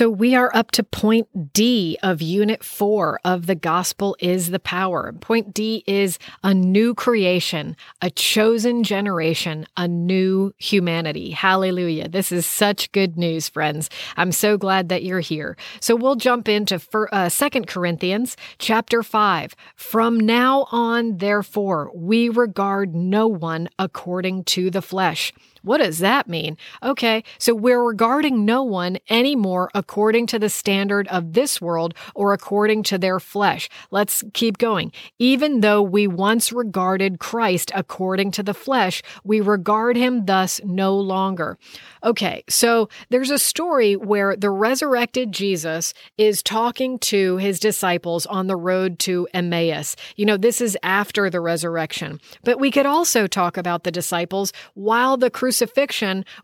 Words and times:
So 0.00 0.08
we 0.08 0.34
are 0.34 0.50
up 0.54 0.70
to 0.70 0.82
point 0.82 1.52
D 1.52 1.98
of 2.02 2.22
unit 2.22 2.64
four 2.64 3.20
of 3.22 3.44
the 3.44 3.54
gospel 3.54 4.16
is 4.18 4.48
the 4.48 4.58
power. 4.58 5.12
Point 5.12 5.52
D 5.52 5.84
is 5.86 6.18
a 6.42 6.54
new 6.54 6.94
creation, 6.94 7.76
a 8.00 8.08
chosen 8.08 8.82
generation, 8.82 9.66
a 9.76 9.86
new 9.86 10.54
humanity. 10.56 11.32
Hallelujah. 11.32 12.08
This 12.08 12.32
is 12.32 12.46
such 12.46 12.90
good 12.92 13.18
news, 13.18 13.50
friends. 13.50 13.90
I'm 14.16 14.32
so 14.32 14.56
glad 14.56 14.88
that 14.88 15.02
you're 15.02 15.20
here. 15.20 15.58
So 15.80 15.94
we'll 15.94 16.16
jump 16.16 16.48
into 16.48 16.80
uh, 17.12 17.28
Second 17.28 17.64
uh, 17.64 17.70
Corinthians 17.70 18.38
chapter 18.56 19.02
five. 19.02 19.54
From 19.76 20.18
now 20.18 20.66
on, 20.70 21.18
therefore, 21.18 21.90
we 21.94 22.30
regard 22.30 22.94
no 22.94 23.26
one 23.26 23.68
according 23.78 24.44
to 24.44 24.70
the 24.70 24.80
flesh. 24.80 25.34
What 25.62 25.78
does 25.78 25.98
that 25.98 26.28
mean? 26.28 26.56
Okay, 26.82 27.22
so 27.38 27.54
we're 27.54 27.82
regarding 27.82 28.44
no 28.44 28.62
one 28.62 28.98
anymore 29.08 29.70
according 29.74 30.26
to 30.28 30.38
the 30.38 30.48
standard 30.48 31.06
of 31.08 31.34
this 31.34 31.60
world 31.60 31.94
or 32.14 32.32
according 32.32 32.82
to 32.84 32.98
their 32.98 33.20
flesh. 33.20 33.68
Let's 33.90 34.24
keep 34.32 34.58
going. 34.58 34.92
Even 35.18 35.60
though 35.60 35.82
we 35.82 36.06
once 36.06 36.52
regarded 36.52 37.18
Christ 37.18 37.70
according 37.74 38.30
to 38.32 38.42
the 38.42 38.54
flesh, 38.54 39.02
we 39.24 39.40
regard 39.40 39.96
him 39.96 40.26
thus 40.26 40.60
no 40.64 40.96
longer. 40.96 41.58
Okay, 42.02 42.42
so 42.48 42.88
there's 43.10 43.30
a 43.30 43.38
story 43.38 43.96
where 43.96 44.36
the 44.36 44.50
resurrected 44.50 45.32
Jesus 45.32 45.92
is 46.16 46.42
talking 46.42 46.98
to 47.00 47.36
his 47.36 47.60
disciples 47.60 48.24
on 48.26 48.46
the 48.46 48.56
road 48.56 48.98
to 49.00 49.28
Emmaus. 49.34 49.96
You 50.16 50.24
know, 50.24 50.36
this 50.36 50.60
is 50.60 50.78
after 50.82 51.28
the 51.28 51.40
resurrection. 51.40 52.20
But 52.44 52.58
we 52.58 52.70
could 52.70 52.86
also 52.86 53.26
talk 53.26 53.56
about 53.56 53.84
the 53.84 53.90
disciples 53.90 54.52
while 54.74 55.16
the 55.16 55.30
crucifixion 55.30 55.49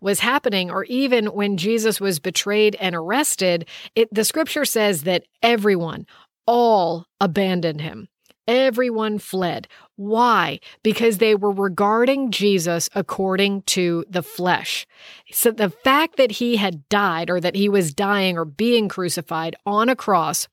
was 0.00 0.20
happening, 0.20 0.70
or 0.70 0.84
even 0.84 1.26
when 1.26 1.56
Jesus 1.56 2.00
was 2.00 2.18
betrayed 2.18 2.76
and 2.80 2.94
arrested. 2.94 3.68
It, 3.94 4.12
the 4.12 4.24
scripture 4.24 4.64
says 4.64 5.02
that 5.02 5.24
everyone, 5.42 6.06
all 6.46 7.06
abandoned 7.20 7.80
him. 7.80 8.08
Everyone 8.48 9.18
fled. 9.18 9.66
Why? 9.96 10.60
Because 10.84 11.18
they 11.18 11.34
were 11.34 11.50
regarding 11.50 12.30
Jesus 12.30 12.88
according 12.94 13.62
to 13.62 14.04
the 14.08 14.22
flesh. 14.22 14.86
So 15.32 15.50
the 15.50 15.70
fact 15.70 16.16
that 16.16 16.32
he 16.32 16.56
had 16.56 16.88
died 16.88 17.28
or 17.28 17.40
that 17.40 17.56
he 17.56 17.68
was 17.68 17.92
dying 17.92 18.38
or 18.38 18.44
being 18.44 18.88
crucified 18.88 19.56
on 19.66 19.88
a 19.88 19.96
cross 19.96 20.46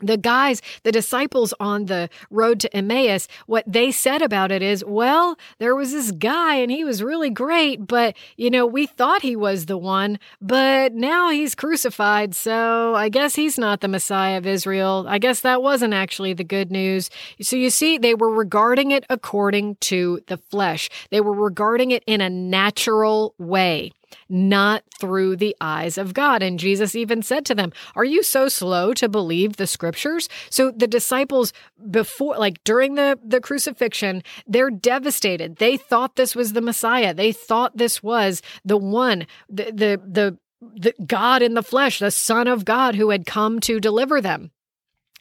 the 0.00 0.16
guys, 0.16 0.62
the 0.82 0.92
disciples 0.92 1.54
on 1.60 1.86
the 1.86 2.08
road 2.30 2.60
to 2.60 2.76
Emmaus, 2.76 3.28
what 3.46 3.64
they 3.66 3.90
said 3.90 4.22
about 4.22 4.52
it 4.52 4.62
is, 4.62 4.84
well, 4.84 5.36
there 5.58 5.74
was 5.74 5.92
this 5.92 6.12
guy 6.12 6.56
and 6.56 6.70
he 6.70 6.84
was 6.84 7.02
really 7.02 7.30
great, 7.30 7.86
but, 7.86 8.16
you 8.36 8.50
know, 8.50 8.66
we 8.66 8.86
thought 8.86 9.22
he 9.22 9.36
was 9.36 9.66
the 9.66 9.78
one, 9.78 10.18
but 10.40 10.94
now 10.94 11.30
he's 11.30 11.54
crucified. 11.54 12.34
So 12.34 12.94
I 12.94 13.08
guess 13.08 13.34
he's 13.34 13.58
not 13.58 13.80
the 13.80 13.88
Messiah 13.88 14.38
of 14.38 14.46
Israel. 14.46 15.06
I 15.08 15.18
guess 15.18 15.40
that 15.40 15.62
wasn't 15.62 15.94
actually 15.94 16.32
the 16.32 16.44
good 16.44 16.70
news. 16.70 17.10
So 17.40 17.56
you 17.56 17.70
see, 17.70 17.98
they 17.98 18.14
were 18.14 18.30
regarding 18.30 18.90
it 18.90 19.04
according 19.10 19.76
to 19.76 20.20
the 20.26 20.36
flesh, 20.36 20.88
they 21.10 21.20
were 21.20 21.34
regarding 21.34 21.90
it 21.90 22.02
in 22.06 22.20
a 22.20 22.30
natural 22.30 23.34
way 23.38 23.92
not 24.28 24.84
through 24.98 25.36
the 25.36 25.56
eyes 25.60 25.98
of 25.98 26.14
God. 26.14 26.42
And 26.42 26.58
Jesus 26.58 26.94
even 26.94 27.22
said 27.22 27.44
to 27.46 27.54
them, 27.54 27.72
Are 27.94 28.04
you 28.04 28.22
so 28.22 28.48
slow 28.48 28.92
to 28.94 29.08
believe 29.08 29.56
the 29.56 29.66
scriptures? 29.66 30.28
So 30.50 30.70
the 30.70 30.86
disciples, 30.86 31.52
before, 31.90 32.36
like 32.36 32.62
during 32.64 32.94
the, 32.94 33.18
the 33.24 33.40
crucifixion, 33.40 34.22
they're 34.46 34.70
devastated. 34.70 35.56
They 35.56 35.76
thought 35.76 36.16
this 36.16 36.34
was 36.34 36.52
the 36.52 36.60
Messiah, 36.60 37.14
they 37.14 37.32
thought 37.32 37.76
this 37.76 38.02
was 38.02 38.42
the 38.64 38.76
one, 38.76 39.26
the, 39.48 39.64
the, 39.64 40.00
the, 40.06 40.38
the 40.60 40.94
God 41.06 41.42
in 41.42 41.54
the 41.54 41.62
flesh, 41.62 41.98
the 41.98 42.10
Son 42.10 42.46
of 42.46 42.64
God 42.64 42.94
who 42.94 43.10
had 43.10 43.26
come 43.26 43.60
to 43.60 43.80
deliver 43.80 44.20
them. 44.20 44.50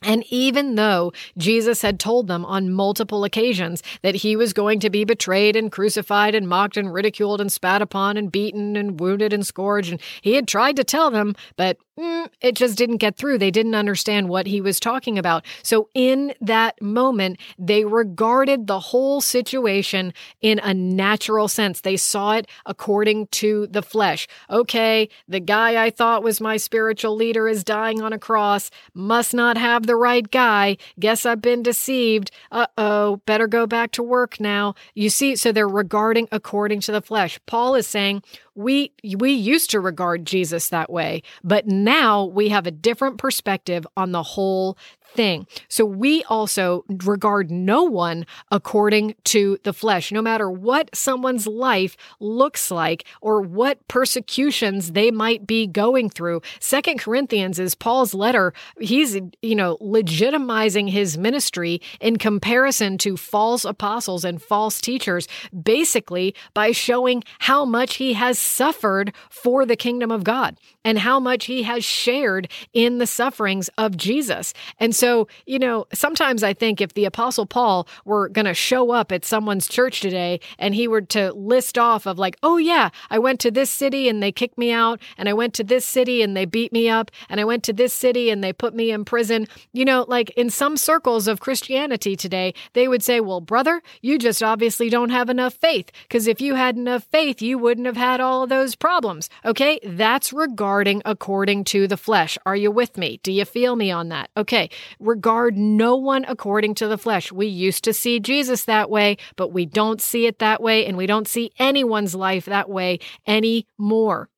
And 0.01 0.23
even 0.29 0.75
though 0.75 1.11
Jesus 1.37 1.81
had 1.81 1.99
told 1.99 2.27
them 2.27 2.45
on 2.45 2.71
multiple 2.71 3.23
occasions 3.23 3.83
that 4.01 4.15
he 4.15 4.35
was 4.35 4.53
going 4.53 4.79
to 4.79 4.89
be 4.89 5.03
betrayed 5.03 5.55
and 5.55 5.71
crucified 5.71 6.35
and 6.35 6.47
mocked 6.47 6.77
and 6.77 6.93
ridiculed 6.93 7.41
and 7.41 7.51
spat 7.51 7.81
upon 7.81 8.17
and 8.17 8.31
beaten 8.31 8.75
and 8.75 8.99
wounded 8.99 9.33
and 9.33 9.45
scourged, 9.45 9.91
and 9.91 10.01
he 10.21 10.33
had 10.33 10.47
tried 10.47 10.75
to 10.77 10.83
tell 10.83 11.11
them, 11.11 11.35
but 11.55 11.77
mm, 11.99 12.29
it 12.41 12.55
just 12.55 12.77
didn't 12.77 12.97
get 12.97 13.17
through. 13.17 13.37
They 13.37 13.51
didn't 13.51 13.75
understand 13.75 14.29
what 14.29 14.47
he 14.47 14.61
was 14.61 14.79
talking 14.79 15.17
about. 15.17 15.45
So, 15.63 15.89
in 15.93 16.33
that 16.41 16.81
moment, 16.81 17.39
they 17.57 17.85
regarded 17.85 18.67
the 18.67 18.79
whole 18.79 19.21
situation 19.21 20.13
in 20.41 20.59
a 20.59 20.73
natural 20.73 21.47
sense. 21.47 21.81
They 21.81 21.97
saw 21.97 22.33
it 22.33 22.47
according 22.65 23.27
to 23.27 23.67
the 23.67 23.81
flesh. 23.81 24.27
Okay, 24.49 25.09
the 25.27 25.39
guy 25.39 25.83
I 25.83 25.89
thought 25.89 26.23
was 26.23 26.41
my 26.41 26.57
spiritual 26.57 27.15
leader 27.15 27.47
is 27.47 27.63
dying 27.63 28.01
on 28.01 28.13
a 28.13 28.19
cross, 28.19 28.71
must 28.93 29.33
not 29.33 29.57
have 29.57 29.85
the 29.85 29.95
right 29.95 30.29
guy. 30.29 30.77
Guess 30.99 31.25
I've 31.25 31.41
been 31.41 31.63
deceived. 31.63 32.31
Uh 32.51 32.67
oh, 32.77 33.17
better 33.25 33.47
go 33.47 33.67
back 33.67 33.91
to 33.91 34.03
work 34.03 34.39
now. 34.39 34.75
You 34.93 35.09
see, 35.09 35.35
so 35.35 35.51
they're 35.51 35.67
regarding 35.67 36.27
according 36.31 36.81
to 36.81 36.91
the 36.91 37.01
flesh. 37.01 37.39
Paul 37.45 37.75
is 37.75 37.87
saying, 37.87 38.23
we 38.59 38.91
we 39.15 39.31
used 39.31 39.69
to 39.69 39.79
regard 39.79 40.25
Jesus 40.25 40.67
that 40.67 40.91
way, 40.91 41.23
but 41.45 41.65
now 41.65 42.25
we 42.25 42.49
have 42.49 42.67
a 42.67 42.71
different 42.71 43.17
perspective 43.17 43.87
on 43.95 44.11
the 44.11 44.21
whole 44.21 44.77
thing. 45.13 45.47
So 45.67 45.85
we 45.85 46.23
also 46.25 46.85
regard 47.03 47.51
no 47.51 47.83
one 47.83 48.25
according 48.51 49.15
to 49.25 49.57
the 49.63 49.73
flesh, 49.73 50.11
no 50.11 50.21
matter 50.21 50.49
what 50.49 50.89
someone's 50.95 51.47
life 51.47 51.97
looks 52.19 52.71
like 52.71 53.05
or 53.21 53.41
what 53.41 53.85
persecutions 53.87 54.91
they 54.91 55.11
might 55.11 55.47
be 55.47 55.67
going 55.67 56.09
through. 56.09 56.41
Second 56.59 56.99
Corinthians 56.99 57.59
is 57.59 57.75
Paul's 57.75 58.13
letter. 58.13 58.53
He's, 58.79 59.17
you 59.41 59.55
know, 59.55 59.77
legitimizing 59.77 60.89
his 60.89 61.17
ministry 61.17 61.81
in 61.99 62.17
comparison 62.17 62.97
to 62.99 63.17
false 63.17 63.65
apostles 63.65 64.23
and 64.23 64.41
false 64.41 64.79
teachers, 64.79 65.27
basically 65.63 66.35
by 66.53 66.71
showing 66.71 67.23
how 67.39 67.65
much 67.65 67.95
he 67.95 68.13
has 68.13 68.39
suffered 68.39 69.13
for 69.29 69.65
the 69.65 69.75
kingdom 69.75 70.11
of 70.11 70.23
God 70.23 70.57
and 70.89 70.97
how 70.97 71.19
much 71.19 71.45
he 71.45 71.61
has 71.61 71.85
shared 71.85 72.47
in 72.73 72.97
the 72.97 73.05
sufferings 73.05 73.69
of 73.77 73.95
Jesus. 73.95 74.55
And 74.79 74.95
so, 74.95 75.27
you 75.45 75.59
know, 75.59 75.85
sometimes 75.93 76.41
I 76.41 76.55
think 76.55 76.81
if 76.81 76.95
the 76.95 77.05
Apostle 77.05 77.45
Paul 77.45 77.87
were 78.05 78.27
going 78.27 78.47
to 78.47 78.55
show 78.55 78.89
up 78.89 79.11
at 79.11 79.23
someone's 79.23 79.67
church 79.67 80.01
today 80.01 80.39
and 80.57 80.73
he 80.73 80.87
were 80.87 81.01
to 81.01 81.31
list 81.33 81.77
off 81.77 82.07
of 82.07 82.17
like, 82.17 82.37
oh, 82.41 82.57
yeah, 82.57 82.89
I 83.11 83.19
went 83.19 83.39
to 83.41 83.51
this 83.51 83.69
city 83.69 84.09
and 84.09 84.23
they 84.23 84.31
kicked 84.31 84.57
me 84.57 84.71
out, 84.71 84.99
and 85.15 85.29
I 85.29 85.33
went 85.33 85.53
to 85.55 85.63
this 85.63 85.85
city 85.85 86.23
and 86.23 86.35
they 86.35 86.45
beat 86.45 86.73
me 86.73 86.89
up, 86.89 87.11
and 87.29 87.39
I 87.39 87.43
went 87.43 87.63
to 87.65 87.73
this 87.73 87.93
city 87.93 88.31
and 88.31 88.43
they 88.43 88.51
put 88.51 88.73
me 88.73 88.89
in 88.89 89.05
prison, 89.05 89.47
you 89.71 89.85
know, 89.85 90.05
like 90.07 90.31
in 90.31 90.49
some 90.49 90.75
circles 90.75 91.27
of 91.27 91.39
Christianity 91.39 92.15
today, 92.15 92.55
they 92.73 92.87
would 92.87 93.03
say, 93.03 93.19
well, 93.19 93.41
brother, 93.41 93.83
you 94.01 94.17
just 94.17 94.41
obviously 94.41 94.89
don't 94.89 95.11
have 95.11 95.29
enough 95.29 95.53
faith 95.53 95.91
because 96.01 96.25
if 96.25 96.41
you 96.41 96.55
had 96.55 96.75
enough 96.75 97.03
faith, 97.03 97.43
you 97.43 97.59
wouldn't 97.59 97.85
have 97.85 97.95
had 97.97 98.19
all 98.19 98.41
of 98.41 98.49
those 98.49 98.73
problems. 98.73 99.29
Okay, 99.45 99.79
that's 99.83 100.33
regarding 100.79 101.01
according 101.03 101.65
to 101.65 101.87
the 101.87 101.97
flesh. 101.97 102.37
Are 102.45 102.55
you 102.55 102.71
with 102.71 102.97
me? 102.97 103.19
Do 103.21 103.33
you 103.33 103.43
feel 103.43 103.75
me 103.75 103.91
on 103.91 104.07
that? 104.09 104.29
Okay, 104.37 104.69
regard 104.97 105.57
no 105.57 105.97
one 105.97 106.23
according 106.25 106.75
to 106.75 106.87
the 106.87 106.97
flesh. 106.97 107.33
We 107.33 107.47
used 107.47 107.83
to 107.83 107.91
see 107.91 108.21
Jesus 108.21 108.63
that 108.63 108.89
way, 108.89 109.17
but 109.35 109.51
we 109.51 109.65
don't 109.65 110.01
see 110.01 110.25
it 110.25 110.39
that 110.39 110.61
way, 110.61 110.85
and 110.85 110.95
we 110.95 111.05
don't 111.05 111.27
see 111.27 111.51
anyone's 111.59 112.15
life 112.15 112.45
that 112.45 112.69
way 112.69 112.99
anymore. 113.27 114.29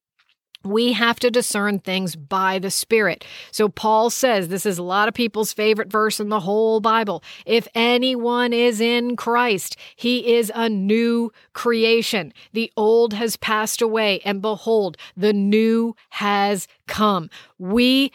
We 0.63 0.93
have 0.93 1.19
to 1.21 1.31
discern 1.31 1.79
things 1.79 2.15
by 2.15 2.59
the 2.59 2.69
Spirit. 2.69 3.25
So 3.51 3.67
Paul 3.67 4.09
says, 4.09 4.47
this 4.47 4.65
is 4.65 4.77
a 4.77 4.83
lot 4.83 5.07
of 5.07 5.13
people's 5.13 5.53
favorite 5.53 5.91
verse 5.91 6.19
in 6.19 6.29
the 6.29 6.41
whole 6.41 6.79
Bible. 6.79 7.23
If 7.45 7.67
anyone 7.73 8.53
is 8.53 8.79
in 8.79 9.15
Christ, 9.15 9.75
he 9.95 10.35
is 10.35 10.51
a 10.53 10.69
new 10.69 11.31
creation. 11.53 12.33
The 12.53 12.71
old 12.77 13.13
has 13.13 13.37
passed 13.37 13.81
away, 13.81 14.19
and 14.23 14.41
behold, 14.41 14.97
the 15.17 15.33
new 15.33 15.95
has 16.09 16.67
come. 16.91 17.29
We, 17.57 18.11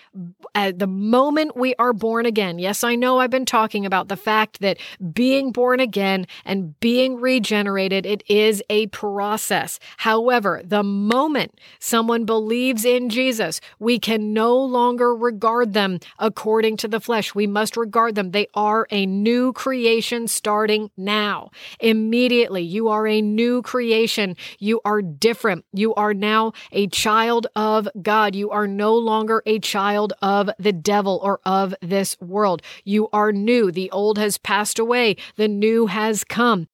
at 0.55 0.78
the 0.78 0.87
moment 0.87 1.56
we 1.56 1.75
are 1.76 1.94
born 1.94 2.26
again, 2.26 2.58
yes, 2.58 2.84
I 2.84 2.94
know 2.94 3.19
I've 3.19 3.31
been 3.31 3.46
talking 3.46 3.87
about 3.87 4.08
the 4.08 4.17
fact 4.17 4.61
that 4.61 4.76
being 5.12 5.50
born 5.50 5.81
again 5.81 6.26
and 6.44 6.78
being 6.81 7.19
regenerated, 7.19 8.05
it 8.05 8.23
is 8.28 8.62
a 8.69 8.88
process. 8.88 9.81
However, 9.96 10.61
the 10.62 10.82
moment 10.82 11.58
someone 11.78 12.26
believes 12.26 12.84
in 12.84 13.08
Jesus, 13.08 13.61
we 13.78 13.99
can 13.99 14.34
no 14.34 14.55
longer 14.56 15.17
regard 15.17 15.73
them 15.73 16.00
according 16.19 16.76
to 16.78 16.88
the 16.88 17.00
flesh. 17.00 17.34
We 17.34 17.46
must 17.46 17.78
regard 17.78 18.14
them. 18.14 18.32
They 18.32 18.49
are 18.52 18.87
a 18.90 19.06
new 19.06 19.55
creation 19.55 20.28
starting 20.28 20.90
now. 20.99 21.50
Immediately, 21.81 22.62
you 22.62 22.88
are 22.88 23.06
a 23.06 23.23
new 23.23 23.62
creation. 23.62 24.37
You 24.58 24.82
are 24.84 25.00
different. 25.00 25.64
You 25.73 25.94
are 25.94 26.12
now 26.12 26.52
a 26.73 26.88
child 26.88 27.46
of 27.56 27.88
God. 28.02 28.34
You 28.34 28.50
are 28.50 28.66
are 28.67 28.69
no 28.69 28.97
longer 28.97 29.45
a 29.47 29.61
child 29.61 30.13
of 30.21 30.51
the 30.59 30.73
devil 30.73 31.21
or 31.23 31.41
of 31.45 31.73
this 31.81 32.21
world. 32.21 32.63
You 32.85 33.09
are 33.13 33.31
new. 33.31 33.71
The 33.71 33.91
old 33.93 34.19
has 34.19 34.39
passed 34.39 34.81
away. 34.81 35.17
The 35.37 35.47
new 35.47 35.87
has 35.87 36.25
come. 36.25 36.67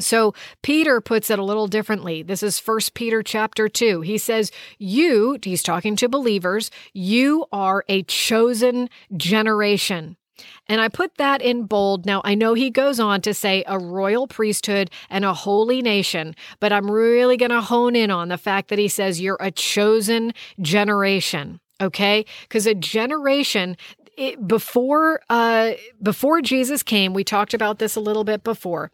So 0.00 0.34
Peter 0.62 1.00
puts 1.00 1.30
it 1.30 1.38
a 1.38 1.44
little 1.44 1.68
differently. 1.68 2.24
This 2.24 2.42
is 2.42 2.58
First 2.58 2.94
Peter 2.94 3.22
chapter 3.22 3.68
2. 3.68 4.00
He 4.00 4.18
says, 4.18 4.50
"You, 4.78 5.38
he's 5.40 5.62
talking 5.62 5.94
to 5.96 6.08
believers, 6.08 6.70
you 6.92 7.46
are 7.52 7.84
a 7.88 8.02
chosen 8.02 8.88
generation." 9.16 10.16
And 10.66 10.80
I 10.80 10.88
put 10.88 11.16
that 11.16 11.42
in 11.42 11.64
bold. 11.64 12.06
Now, 12.06 12.20
I 12.24 12.34
know 12.34 12.54
he 12.54 12.70
goes 12.70 13.00
on 13.00 13.20
to 13.22 13.34
say 13.34 13.64
a 13.66 13.78
royal 13.78 14.26
priesthood 14.26 14.90
and 15.08 15.24
a 15.24 15.34
holy 15.34 15.82
nation, 15.82 16.34
but 16.60 16.72
I'm 16.72 16.90
really 16.90 17.36
going 17.36 17.50
to 17.50 17.60
hone 17.60 17.96
in 17.96 18.10
on 18.10 18.28
the 18.28 18.38
fact 18.38 18.68
that 18.68 18.78
he 18.78 18.88
says 18.88 19.20
you're 19.20 19.38
a 19.40 19.50
chosen 19.50 20.32
generation. 20.60 21.60
Okay? 21.80 22.26
Because 22.42 22.66
a 22.66 22.74
generation, 22.74 23.76
it, 24.16 24.46
before 24.46 25.22
uh, 25.30 25.72
before 26.02 26.42
Jesus 26.42 26.82
came, 26.82 27.14
we 27.14 27.24
talked 27.24 27.54
about 27.54 27.78
this 27.78 27.96
a 27.96 28.00
little 28.00 28.24
bit 28.24 28.44
before 28.44 28.92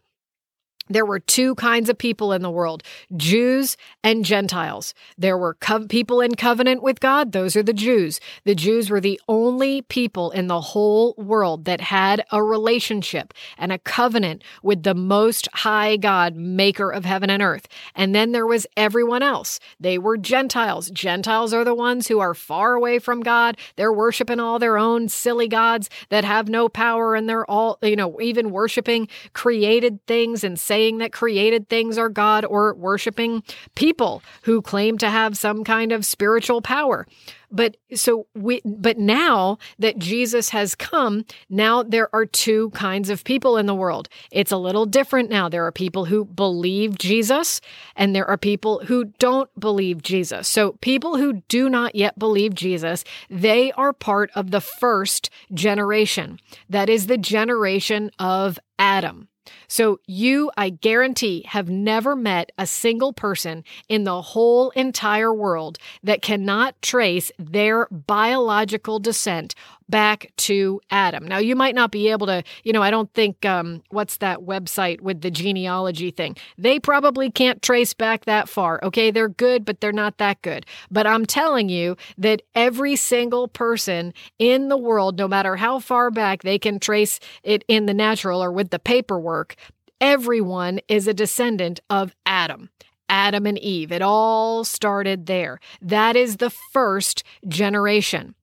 there 0.89 1.05
were 1.05 1.19
two 1.19 1.55
kinds 1.55 1.89
of 1.89 1.97
people 1.97 2.33
in 2.33 2.41
the 2.41 2.51
world 2.51 2.83
Jews 3.15 3.77
and 4.03 4.23
Gentiles. 4.25 4.93
There 5.17 5.37
were 5.37 5.55
co- 5.55 5.87
people 5.87 6.21
in 6.21 6.35
covenant 6.35 6.81
with 6.81 6.99
God, 6.99 7.31
those 7.31 7.55
are 7.55 7.63
the 7.63 7.73
Jews. 7.73 8.19
The 8.45 8.55
Jews 8.55 8.89
were 8.89 9.01
the 9.01 9.19
only 9.27 9.81
people 9.83 10.31
in 10.31 10.47
the 10.47 10.61
whole 10.61 11.13
world 11.17 11.65
that 11.65 11.81
had 11.81 12.25
a 12.31 12.41
relationship 12.41 13.33
and 13.57 13.71
a 13.71 13.79
covenant 13.79 14.43
with 14.63 14.83
the 14.83 14.95
Most 14.95 15.47
High 15.53 15.97
God, 15.97 16.35
maker 16.35 16.91
of 16.91 17.05
heaven 17.05 17.29
and 17.29 17.43
earth. 17.43 17.67
And 17.95 18.15
then 18.15 18.31
there 18.31 18.47
was 18.47 18.67
everyone 18.75 19.23
else. 19.23 19.59
They 19.79 19.97
were 19.97 20.17
Gentiles. 20.17 20.89
Gentiles 20.91 21.53
are 21.53 21.63
the 21.63 21.75
ones 21.75 22.07
who 22.07 22.19
are 22.19 22.33
far 22.33 22.75
away 22.75 22.99
from 22.99 23.21
God. 23.21 23.57
They're 23.75 23.93
worshiping 23.93 24.39
all 24.39 24.59
their 24.59 24.77
own 24.77 25.09
silly 25.09 25.47
gods 25.47 25.89
that 26.09 26.23
have 26.23 26.49
no 26.49 26.69
power 26.69 27.15
and 27.15 27.29
they're 27.29 27.49
all, 27.49 27.77
you 27.81 27.95
know, 27.95 28.19
even 28.21 28.51
worshiping 28.51 29.07
created 29.33 30.05
things 30.05 30.43
and 30.43 30.59
saying 30.59 30.76
saying 30.77 30.99
that 30.99 31.11
created 31.11 31.67
things 31.67 31.97
are 31.97 32.07
God 32.07 32.45
or 32.45 32.75
worshiping 32.75 33.41
people 33.73 34.21
who 34.43 34.61
claim 34.61 34.99
to 34.99 35.09
have 35.09 35.35
some 35.35 35.63
kind 35.63 35.91
of 35.91 36.05
spiritual 36.05 36.61
power. 36.61 37.07
But 37.49 37.77
so 37.95 38.27
we, 38.35 38.61
but 38.63 38.99
now 38.99 39.57
that 39.79 39.97
Jesus 39.97 40.49
has 40.49 40.75
come, 40.75 41.25
now 41.49 41.81
there 41.81 42.13
are 42.13 42.27
two 42.27 42.69
kinds 42.71 43.09
of 43.09 43.23
people 43.23 43.57
in 43.57 43.65
the 43.65 43.73
world. 43.73 44.07
It's 44.31 44.51
a 44.51 44.57
little 44.57 44.85
different 44.85 45.31
now. 45.31 45.49
There 45.49 45.65
are 45.65 45.71
people 45.71 46.05
who 46.05 46.25
believe 46.25 46.99
Jesus 46.99 47.59
and 47.95 48.15
there 48.15 48.27
are 48.27 48.37
people 48.37 48.81
who 48.85 49.05
don't 49.17 49.49
believe 49.59 50.03
Jesus. 50.03 50.47
So 50.47 50.73
people 50.73 51.17
who 51.17 51.41
do 51.47 51.69
not 51.69 51.95
yet 51.95 52.19
believe 52.19 52.53
Jesus, 52.53 53.03
they 53.31 53.71
are 53.71 53.93
part 53.93 54.29
of 54.35 54.51
the 54.51 54.61
first 54.61 55.31
generation. 55.51 56.39
That 56.69 56.87
is 56.87 57.07
the 57.07 57.17
generation 57.17 58.11
of 58.19 58.59
Adam. 58.77 59.27
So, 59.67 59.99
you, 60.07 60.51
I 60.57 60.69
guarantee, 60.69 61.43
have 61.47 61.69
never 61.69 62.15
met 62.15 62.51
a 62.57 62.67
single 62.67 63.13
person 63.13 63.63
in 63.89 64.03
the 64.03 64.21
whole 64.21 64.71
entire 64.71 65.33
world 65.33 65.77
that 66.03 66.21
cannot 66.21 66.81
trace 66.81 67.31
their 67.37 67.87
biological 67.87 68.99
descent 68.99 69.55
back 69.89 70.31
to 70.37 70.81
Adam. 70.91 71.27
Now, 71.27 71.37
you 71.37 71.55
might 71.55 71.75
not 71.75 71.91
be 71.91 72.09
able 72.09 72.27
to, 72.27 72.43
you 72.63 72.73
know, 72.73 72.83
I 72.83 72.91
don't 72.91 73.11
think, 73.13 73.45
um, 73.45 73.83
what's 73.89 74.17
that 74.17 74.39
website 74.39 75.01
with 75.01 75.21
the 75.21 75.31
genealogy 75.31 76.11
thing? 76.11 76.35
They 76.57 76.79
probably 76.79 77.31
can't 77.31 77.61
trace 77.61 77.93
back 77.93 78.25
that 78.25 78.49
far. 78.49 78.79
Okay. 78.83 79.11
They're 79.11 79.29
good, 79.29 79.65
but 79.65 79.79
they're 79.79 79.91
not 79.91 80.17
that 80.17 80.41
good. 80.41 80.65
But 80.91 81.07
I'm 81.07 81.25
telling 81.25 81.69
you 81.69 81.95
that 82.17 82.41
every 82.55 82.95
single 82.95 83.47
person 83.47 84.13
in 84.39 84.69
the 84.69 84.77
world, 84.77 85.17
no 85.17 85.27
matter 85.27 85.55
how 85.55 85.79
far 85.79 86.11
back 86.11 86.43
they 86.43 86.59
can 86.59 86.79
trace 86.79 87.19
it 87.43 87.63
in 87.67 87.85
the 87.85 87.93
natural 87.93 88.43
or 88.43 88.51
with 88.51 88.69
the 88.69 88.79
paperwork, 88.79 89.55
everyone 90.01 90.79
is 90.87 91.07
a 91.07 91.13
descendant 91.13 91.79
of 91.89 92.15
Adam. 92.25 92.69
Adam 93.09 93.45
and 93.45 93.57
Eve. 93.59 93.91
It 93.91 94.01
all 94.01 94.63
started 94.63 95.27
there. 95.27 95.59
That 95.81 96.15
is 96.15 96.37
the 96.37 96.49
first 96.49 97.23
generation. 97.47 98.35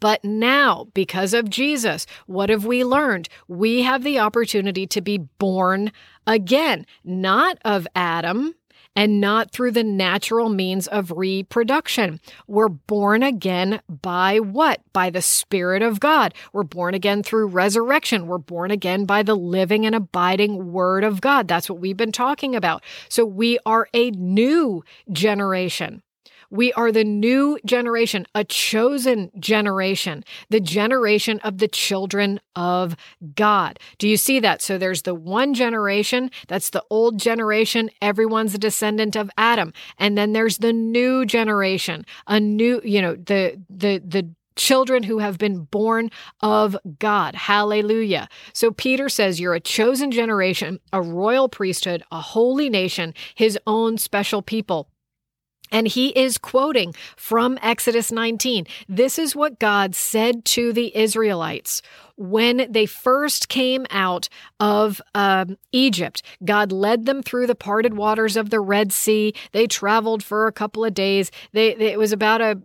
But 0.00 0.24
now, 0.24 0.88
because 0.94 1.34
of 1.34 1.50
Jesus, 1.50 2.06
what 2.26 2.50
have 2.50 2.64
we 2.64 2.84
learned? 2.84 3.28
We 3.48 3.82
have 3.82 4.04
the 4.04 4.18
opportunity 4.18 4.86
to 4.86 5.00
be 5.00 5.18
born 5.18 5.92
again, 6.26 6.86
not 7.04 7.58
of 7.64 7.86
Adam 7.94 8.54
and 8.94 9.20
not 9.20 9.50
through 9.50 9.70
the 9.70 9.84
natural 9.84 10.48
means 10.48 10.86
of 10.86 11.10
reproduction. 11.10 12.20
We're 12.46 12.68
born 12.68 13.22
again 13.22 13.80
by 13.88 14.38
what? 14.38 14.80
By 14.92 15.10
the 15.10 15.22
Spirit 15.22 15.82
of 15.82 16.00
God. 16.00 16.34
We're 16.52 16.62
born 16.62 16.94
again 16.94 17.22
through 17.22 17.48
resurrection. 17.48 18.26
We're 18.26 18.38
born 18.38 18.70
again 18.70 19.04
by 19.04 19.22
the 19.22 19.36
living 19.36 19.86
and 19.86 19.94
abiding 19.94 20.72
Word 20.72 21.04
of 21.04 21.20
God. 21.20 21.48
That's 21.48 21.70
what 21.70 21.80
we've 21.80 21.96
been 21.96 22.12
talking 22.12 22.54
about. 22.54 22.82
So 23.08 23.24
we 23.24 23.58
are 23.64 23.88
a 23.94 24.10
new 24.10 24.84
generation. 25.10 26.02
We 26.52 26.70
are 26.74 26.92
the 26.92 27.02
new 27.02 27.58
generation, 27.64 28.26
a 28.34 28.44
chosen 28.44 29.30
generation, 29.38 30.22
the 30.50 30.60
generation 30.60 31.40
of 31.40 31.56
the 31.56 31.66
children 31.66 32.40
of 32.54 32.94
God. 33.34 33.78
Do 33.96 34.06
you 34.06 34.18
see 34.18 34.38
that? 34.40 34.60
So 34.60 34.76
there's 34.76 35.00
the 35.00 35.14
one 35.14 35.54
generation, 35.54 36.30
that's 36.48 36.68
the 36.68 36.84
old 36.90 37.18
generation. 37.18 37.88
Everyone's 38.02 38.54
a 38.54 38.58
descendant 38.58 39.16
of 39.16 39.30
Adam. 39.38 39.72
And 39.98 40.18
then 40.18 40.34
there's 40.34 40.58
the 40.58 40.74
new 40.74 41.24
generation, 41.24 42.04
a 42.26 42.38
new, 42.38 42.82
you 42.84 43.00
know, 43.00 43.14
the, 43.14 43.58
the, 43.70 44.02
the, 44.06 44.28
children 44.54 45.02
who 45.02 45.18
have 45.18 45.38
been 45.38 45.64
born 45.64 46.10
of 46.42 46.76
God. 46.98 47.34
Hallelujah. 47.34 48.28
So 48.52 48.70
Peter 48.70 49.08
says, 49.08 49.40
You're 49.40 49.54
a 49.54 49.60
chosen 49.60 50.10
generation, 50.10 50.78
a 50.92 51.00
royal 51.00 51.48
priesthood, 51.48 52.02
a 52.12 52.20
holy 52.20 52.68
nation, 52.68 53.14
his 53.34 53.58
own 53.66 53.96
special 53.96 54.42
people. 54.42 54.91
And 55.72 55.88
he 55.88 56.10
is 56.10 56.38
quoting 56.38 56.94
from 57.16 57.58
Exodus 57.62 58.12
19. 58.12 58.66
This 58.88 59.18
is 59.18 59.34
what 59.34 59.58
God 59.58 59.96
said 59.96 60.44
to 60.44 60.72
the 60.72 60.96
Israelites 60.96 61.82
when 62.16 62.66
they 62.70 62.86
first 62.86 63.48
came 63.48 63.86
out 63.90 64.28
of 64.60 65.00
um, 65.14 65.56
Egypt. 65.72 66.22
God 66.44 66.70
led 66.70 67.06
them 67.06 67.22
through 67.22 67.46
the 67.46 67.54
parted 67.54 67.94
waters 67.94 68.36
of 68.36 68.50
the 68.50 68.60
Red 68.60 68.92
Sea. 68.92 69.34
They 69.52 69.66
traveled 69.66 70.22
for 70.22 70.46
a 70.46 70.52
couple 70.52 70.84
of 70.84 70.94
days. 70.94 71.30
They, 71.52 71.74
they, 71.74 71.92
it 71.92 71.98
was 71.98 72.12
about 72.12 72.40
a 72.40 72.60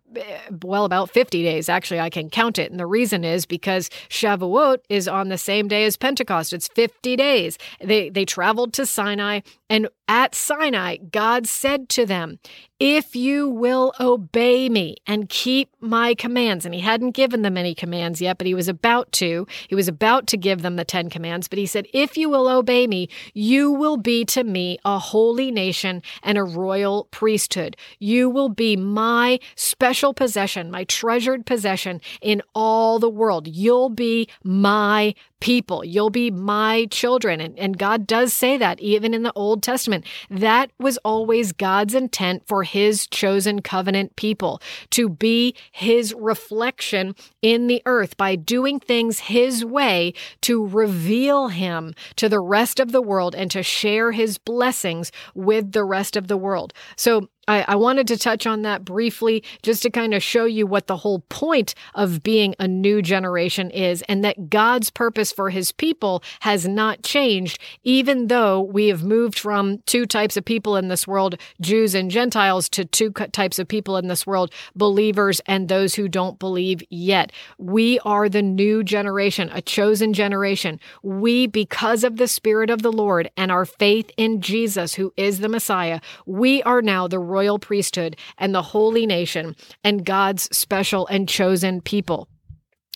well 0.63 0.85
about 0.85 1.09
50 1.09 1.43
days 1.43 1.69
actually 1.69 1.99
I 1.99 2.09
can 2.09 2.29
count 2.29 2.57
it 2.57 2.71
and 2.71 2.79
the 2.79 2.85
reason 2.85 3.23
is 3.23 3.45
because 3.45 3.89
Shavuot 4.09 4.79
is 4.89 5.07
on 5.07 5.29
the 5.29 5.37
same 5.37 5.67
day 5.67 5.85
as 5.85 5.97
Pentecost 5.97 6.53
it's 6.53 6.67
50 6.69 7.15
days 7.15 7.57
they 7.81 8.09
they 8.09 8.25
traveled 8.25 8.73
to 8.73 8.85
Sinai 8.85 9.41
and 9.69 9.87
at 10.07 10.33
Sinai 10.35 10.97
God 10.97 11.47
said 11.47 11.89
to 11.89 12.05
them 12.05 12.39
if 12.79 13.15
you 13.15 13.49
will 13.49 13.93
obey 13.99 14.69
me 14.69 14.97
and 15.07 15.29
keep 15.29 15.69
my 15.79 16.13
commands 16.13 16.65
and 16.65 16.73
he 16.73 16.81
hadn't 16.81 17.11
given 17.11 17.41
them 17.41 17.57
any 17.57 17.75
commands 17.75 18.21
yet 18.21 18.37
but 18.37 18.47
he 18.47 18.53
was 18.53 18.67
about 18.67 19.11
to 19.13 19.47
he 19.67 19.75
was 19.75 19.87
about 19.87 20.27
to 20.27 20.37
give 20.37 20.61
them 20.61 20.75
the 20.75 20.85
Ten 20.85 21.09
Commands, 21.09 21.47
but 21.47 21.59
he 21.59 21.65
said, 21.65 21.87
If 21.93 22.17
you 22.17 22.29
will 22.29 22.47
obey 22.47 22.87
me, 22.87 23.09
you 23.33 23.71
will 23.71 23.97
be 23.97 24.25
to 24.25 24.43
me 24.43 24.77
a 24.85 24.99
holy 24.99 25.51
nation 25.51 26.01
and 26.23 26.37
a 26.37 26.43
royal 26.43 27.05
priesthood. 27.11 27.75
You 27.99 28.29
will 28.29 28.49
be 28.49 28.75
my 28.75 29.39
special 29.55 30.13
possession, 30.13 30.71
my 30.71 30.85
treasured 30.85 31.45
possession 31.45 32.01
in 32.21 32.41
all 32.55 32.99
the 32.99 33.09
world. 33.09 33.47
You'll 33.47 33.89
be 33.89 34.29
my 34.43 35.13
people. 35.39 35.85
You'll 35.85 36.09
be 36.09 36.31
my 36.31 36.87
children. 36.89 37.39
And, 37.39 37.57
and 37.59 37.77
God 37.77 38.07
does 38.07 38.33
say 38.33 38.57
that 38.57 38.79
even 38.79 39.13
in 39.13 39.23
the 39.23 39.33
Old 39.33 39.56
Testament. 39.61 40.05
That 40.29 40.71
was 40.79 40.97
always 41.05 41.51
God's 41.51 41.93
intent 41.95 42.47
for 42.47 42.63
his 42.63 43.07
chosen 43.07 43.61
covenant 43.61 44.15
people 44.15 44.61
to 44.91 45.09
be 45.09 45.55
his 45.71 46.13
reflection 46.13 47.15
in 47.41 47.67
the 47.67 47.81
earth 47.85 48.17
by 48.17 48.35
doing 48.35 48.79
things 48.79 49.19
his 49.19 49.63
way 49.63 50.13
to 50.41 50.65
reveal 50.65 51.49
him 51.49 51.93
to 52.15 52.29
the 52.29 52.39
rest 52.39 52.79
of 52.79 52.91
the 52.91 53.01
world 53.01 53.35
and 53.35 53.51
to 53.51 53.63
share 53.63 54.11
his 54.11 54.37
blessings 54.37 55.11
with 55.33 55.71
the 55.71 55.83
rest 55.83 56.15
of 56.15 56.27
the 56.27 56.37
world. 56.37 56.73
So 56.95 57.29
I, 57.47 57.63
I, 57.69 57.75
wanted 57.75 58.07
to 58.07 58.17
touch 58.17 58.45
on 58.45 58.63
that 58.63 58.83
briefly 58.83 59.43
just 59.63 59.81
to 59.83 59.89
kind 59.89 60.13
of 60.13 60.21
show 60.21 60.45
you 60.45 60.67
what 60.67 60.87
the 60.87 60.97
whole 60.97 61.19
point 61.29 61.73
of 61.95 62.21
being 62.21 62.55
a 62.59 62.67
new 62.67 63.01
generation 63.01 63.69
is 63.71 64.01
and 64.03 64.23
that 64.23 64.49
God's 64.49 64.89
purpose 64.89 65.31
for 65.31 65.49
his 65.49 65.71
people 65.71 66.23
has 66.41 66.67
not 66.67 67.03
changed, 67.03 67.59
even 67.83 68.27
though 68.27 68.59
we 68.59 68.87
have 68.87 69.03
moved 69.03 69.39
from 69.39 69.79
two 69.85 70.05
types 70.05 70.35
of 70.35 70.43
people 70.43 70.75
in 70.75 70.89
this 70.89 71.07
world, 71.07 71.35
Jews 71.61 71.95
and 71.95 72.11
Gentiles, 72.11 72.67
to 72.69 72.83
two 72.83 73.11
types 73.11 73.59
of 73.59 73.67
people 73.67 73.95
in 73.97 74.07
this 74.07 74.27
world, 74.27 74.51
believers 74.75 75.39
and 75.45 75.69
those 75.69 75.95
who 75.95 76.09
don't 76.09 76.39
believe 76.39 76.83
yet. 76.89 77.31
We 77.57 77.99
are 77.99 78.27
the 78.27 78.41
new 78.41 78.83
generation, 78.83 79.49
a 79.53 79.61
chosen 79.61 80.13
generation. 80.13 80.79
We, 81.01 81.47
because 81.47 82.03
of 82.03 82.17
the 82.17 82.27
Spirit 82.27 82.69
of 82.69 82.81
the 82.81 82.91
Lord 82.91 83.31
and 83.37 83.51
our 83.51 83.65
faith 83.65 84.11
in 84.17 84.41
Jesus, 84.41 84.95
who 84.95 85.13
is 85.15 85.39
the 85.39 85.49
Messiah, 85.49 86.01
we 86.25 86.61
are 86.63 86.81
now 86.81 87.07
the 87.07 87.19
royal 87.37 87.59
priesthood 87.59 88.15
and 88.39 88.55
the 88.55 88.63
holy 88.73 89.05
nation 89.05 89.55
and 89.83 90.03
God's 90.03 90.43
special 90.55 91.05
and 91.07 91.29
chosen 91.29 91.81
people. 91.81 92.27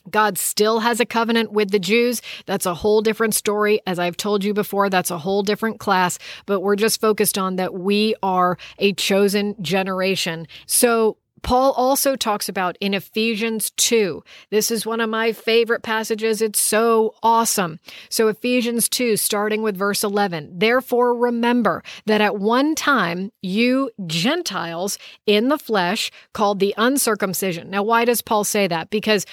God 0.09 0.39
still 0.39 0.79
has 0.79 0.99
a 0.99 1.05
covenant 1.05 1.51
with 1.51 1.69
the 1.69 1.77
Jews. 1.77 2.23
That's 2.47 2.65
a 2.65 2.73
whole 2.73 3.01
different 3.01 3.35
story. 3.35 3.81
As 3.85 3.99
I've 3.99 4.17
told 4.17 4.43
you 4.43 4.51
before, 4.51 4.89
that's 4.89 5.11
a 5.11 5.19
whole 5.19 5.43
different 5.43 5.79
class, 5.79 6.17
but 6.47 6.61
we're 6.61 6.75
just 6.75 6.99
focused 6.99 7.37
on 7.37 7.57
that 7.57 7.75
we 7.75 8.15
are 8.23 8.57
a 8.79 8.93
chosen 8.93 9.55
generation. 9.61 10.47
So 10.65 11.17
Paul 11.41 11.71
also 11.73 12.15
talks 12.15 12.47
about 12.47 12.77
in 12.79 12.93
Ephesians 12.93 13.71
2. 13.71 14.23
This 14.49 14.71
is 14.71 14.85
one 14.85 15.01
of 15.01 15.09
my 15.09 15.31
favorite 15.31 15.81
passages. 15.83 16.41
It's 16.41 16.59
so 16.59 17.15
awesome. 17.23 17.79
So, 18.09 18.27
Ephesians 18.27 18.87
2, 18.87 19.17
starting 19.17 19.61
with 19.61 19.75
verse 19.75 20.03
11. 20.03 20.59
Therefore, 20.59 21.15
remember 21.15 21.83
that 22.05 22.21
at 22.21 22.37
one 22.37 22.75
time 22.75 23.31
you 23.41 23.89
Gentiles 24.05 24.97
in 25.25 25.49
the 25.49 25.57
flesh 25.57 26.11
called 26.33 26.59
the 26.59 26.73
uncircumcision. 26.77 27.69
Now, 27.69 27.83
why 27.83 28.05
does 28.05 28.21
Paul 28.21 28.43
say 28.43 28.67
that? 28.67 28.89
Because 28.89 29.25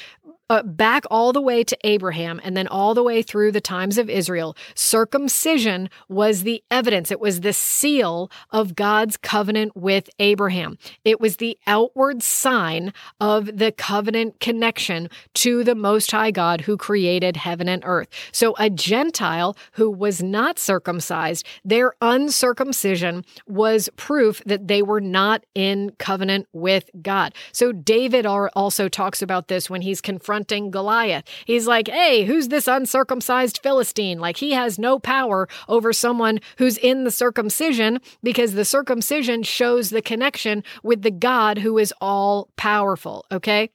uh, 0.51 0.63
back 0.63 1.05
all 1.11 1.33
the 1.33 1.41
way 1.41 1.63
to 1.63 1.77
Abraham 1.85 2.41
and 2.43 2.57
then 2.57 2.67
all 2.67 2.95
the 2.95 3.03
way 3.03 3.23
through 3.23 3.53
the 3.53 3.61
times 3.61 3.99
of 3.99 4.09
Israel, 4.09 4.57
circumcision 4.75 5.91
was 6.09 6.43
the 6.43 6.63
evidence. 6.71 7.11
It 7.11 7.21
was 7.21 7.41
the 7.41 7.53
seal 7.53 8.31
of 8.51 8.75
God's 8.75 9.17
covenant 9.17 9.77
with 9.77 10.09
Abraham. 10.19 10.79
It 11.05 11.21
was 11.21 11.37
the 11.37 11.59
outward 11.67 12.23
sign 12.23 12.93
of 13.21 13.59
the 13.59 13.73
covenant 13.73 14.41
connection 14.41 15.11
to 15.35 15.65
the 15.65 15.75
Most 15.75 16.11
High 16.11 16.31
God 16.31 16.63
who 16.63 16.77
created 16.77 17.37
heaven 17.37 17.69
and 17.69 17.83
earth. 17.85 18.09
So 18.33 18.55
a 18.59 18.71
Gentile 18.71 19.57
who 19.73 19.91
was 19.91 20.23
not 20.23 20.59
circumcised, 20.59 21.47
their 21.65 21.95
uncircumcision 22.01 23.25
was 23.47 23.91
proof 23.97 24.43
that 24.47 24.69
they 24.69 24.83
were 24.83 25.01
not 25.01 25.45
in 25.55 25.91
covenant 25.99 26.47
with 26.53 26.89
God. 27.03 27.35
So 27.53 27.73
David 27.73 28.25
also 28.25 28.89
talks 28.89 29.21
about 29.21 29.49
this 29.49 29.69
when 29.69 29.83
he's 29.83 30.01
confronted 30.01 30.38
confronting 30.39 30.71
Goliath. 30.71 31.25
He's 31.47 31.67
like, 31.67 31.89
hey, 31.89 32.25
who's 32.25 32.49
this 32.49 32.69
uncircumcised 32.69 33.59
Philistine? 33.61 34.21
Like, 34.21 34.37
he 34.37 34.53
has 34.53 34.79
no 34.79 35.01
power 35.01 35.49
over 35.69 35.93
someone 35.93 36.39
who's 36.59 36.79
in 36.79 37.03
the 37.03 37.11
circumcision 37.11 38.01
because 38.23 38.53
the 38.53 38.65
circumcision 38.65 39.43
shows 39.43 39.91
the 39.91 40.03
connection 40.03 40.63
with 40.85 41.03
the 41.03 41.11
God 41.11 41.59
who 41.59 41.77
is 41.77 41.93
all 42.01 42.51
powerful. 42.57 43.27
Okay. 43.33 43.71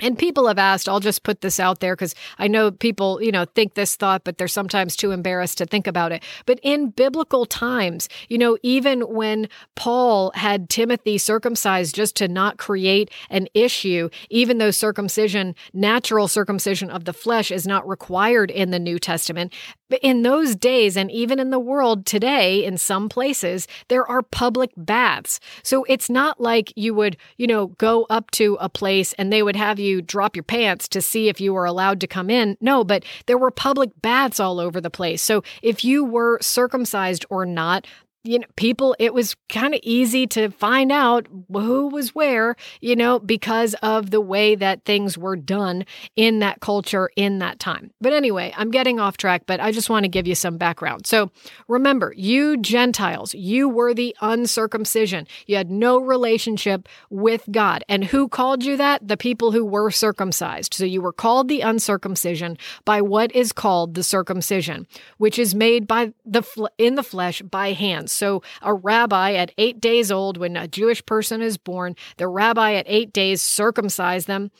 And 0.00 0.18
people 0.18 0.48
have 0.48 0.58
asked, 0.58 0.88
I'll 0.88 1.00
just 1.00 1.22
put 1.22 1.42
this 1.42 1.60
out 1.60 1.80
there 1.80 1.94
because 1.94 2.14
I 2.38 2.48
know 2.48 2.70
people, 2.70 3.22
you 3.22 3.30
know, 3.30 3.44
think 3.44 3.74
this 3.74 3.94
thought, 3.94 4.24
but 4.24 4.38
they're 4.38 4.48
sometimes 4.48 4.96
too 4.96 5.12
embarrassed 5.12 5.58
to 5.58 5.66
think 5.66 5.86
about 5.86 6.12
it. 6.12 6.24
But 6.46 6.58
in 6.62 6.90
biblical 6.90 7.44
times, 7.44 8.08
you 8.28 8.38
know, 8.38 8.56
even 8.62 9.02
when 9.02 9.48
Paul 9.76 10.32
had 10.34 10.70
Timothy 10.70 11.18
circumcised 11.18 11.94
just 11.94 12.16
to 12.16 12.26
not 12.26 12.56
create 12.56 13.10
an 13.28 13.48
issue, 13.54 14.08
even 14.30 14.58
though 14.58 14.70
circumcision, 14.70 15.54
natural 15.74 16.26
circumcision 16.26 16.90
of 16.90 17.04
the 17.04 17.12
flesh 17.12 17.50
is 17.50 17.66
not 17.66 17.86
required 17.86 18.50
in 18.50 18.70
the 18.70 18.80
New 18.80 18.98
Testament, 18.98 19.52
in 20.00 20.22
those 20.22 20.56
days, 20.56 20.96
and 20.96 21.10
even 21.10 21.38
in 21.38 21.50
the 21.50 21.58
world 21.58 22.06
today, 22.06 22.64
in 22.64 22.78
some 22.78 23.08
places, 23.08 23.68
there 23.88 24.06
are 24.06 24.22
public 24.22 24.70
baths. 24.76 25.38
So 25.62 25.84
it's 25.84 26.08
not 26.08 26.40
like 26.40 26.72
you 26.76 26.94
would, 26.94 27.16
you 27.36 27.46
know, 27.46 27.68
go 27.68 28.06
up 28.08 28.30
to 28.32 28.56
a 28.60 28.68
place 28.68 29.12
and 29.14 29.32
they 29.32 29.42
would 29.42 29.56
have 29.56 29.78
you 29.82 30.02
drop 30.02 30.36
your 30.36 30.42
pants 30.42 30.88
to 30.88 31.02
see 31.02 31.28
if 31.28 31.40
you 31.40 31.52
were 31.52 31.64
allowed 31.64 32.00
to 32.00 32.06
come 32.06 32.30
in. 32.30 32.56
No, 32.60 32.84
but 32.84 33.04
there 33.26 33.38
were 33.38 33.50
public 33.50 33.90
baths 34.00 34.40
all 34.40 34.60
over 34.60 34.80
the 34.80 34.90
place. 34.90 35.22
So 35.22 35.42
if 35.62 35.84
you 35.84 36.04
were 36.04 36.38
circumcised 36.40 37.24
or 37.30 37.44
not, 37.44 37.86
you 38.24 38.38
know, 38.38 38.46
people, 38.54 38.94
it 39.00 39.12
was 39.12 39.34
kind 39.48 39.74
of 39.74 39.80
easy 39.82 40.28
to 40.28 40.50
find 40.50 40.92
out 40.92 41.26
who 41.52 41.88
was 41.88 42.14
where, 42.14 42.54
you 42.80 42.94
know, 42.94 43.18
because 43.18 43.74
of 43.82 44.10
the 44.10 44.20
way 44.20 44.54
that 44.54 44.84
things 44.84 45.18
were 45.18 45.34
done 45.34 45.84
in 46.14 46.38
that 46.38 46.60
culture 46.60 47.10
in 47.16 47.40
that 47.40 47.58
time. 47.58 47.90
But 48.00 48.12
anyway, 48.12 48.54
I'm 48.56 48.70
getting 48.70 49.00
off 49.00 49.16
track, 49.16 49.42
but 49.46 49.58
I 49.58 49.72
just 49.72 49.90
want 49.90 50.04
to 50.04 50.08
give 50.08 50.28
you 50.28 50.36
some 50.36 50.56
background. 50.56 51.04
So 51.04 51.32
remember, 51.66 52.14
you 52.16 52.58
Gentiles, 52.58 53.34
you 53.34 53.68
were 53.68 53.92
the 53.92 54.14
uncircumcision. 54.20 55.26
You 55.46 55.56
had 55.56 55.70
no 55.70 55.98
relationship 55.98 56.88
with 57.10 57.44
God. 57.50 57.82
And 57.88 58.04
who 58.04 58.28
called 58.28 58.62
you 58.62 58.76
that? 58.76 59.08
The 59.08 59.16
people 59.16 59.50
who 59.50 59.64
were 59.64 59.90
circumcised. 59.90 60.74
So 60.74 60.84
you 60.84 61.02
were 61.02 61.12
called 61.12 61.48
the 61.48 61.62
uncircumcision 61.62 62.56
by 62.84 63.00
what 63.00 63.34
is 63.34 63.50
called 63.50 63.94
the 63.94 64.04
circumcision, 64.04 64.86
which 65.18 65.40
is 65.40 65.56
made 65.56 65.88
by 65.88 66.12
the 66.24 66.42
in 66.78 66.94
the 66.94 67.02
flesh 67.02 67.42
by 67.42 67.72
hands. 67.72 68.11
So, 68.12 68.42
a 68.60 68.74
rabbi 68.74 69.32
at 69.32 69.52
eight 69.58 69.80
days 69.80 70.10
old, 70.12 70.36
when 70.36 70.56
a 70.56 70.68
Jewish 70.68 71.04
person 71.04 71.42
is 71.42 71.56
born, 71.56 71.96
the 72.16 72.28
rabbi 72.28 72.74
at 72.74 72.86
eight 72.88 73.12
days 73.12 73.42
circumcised 73.42 74.26
them. 74.26 74.50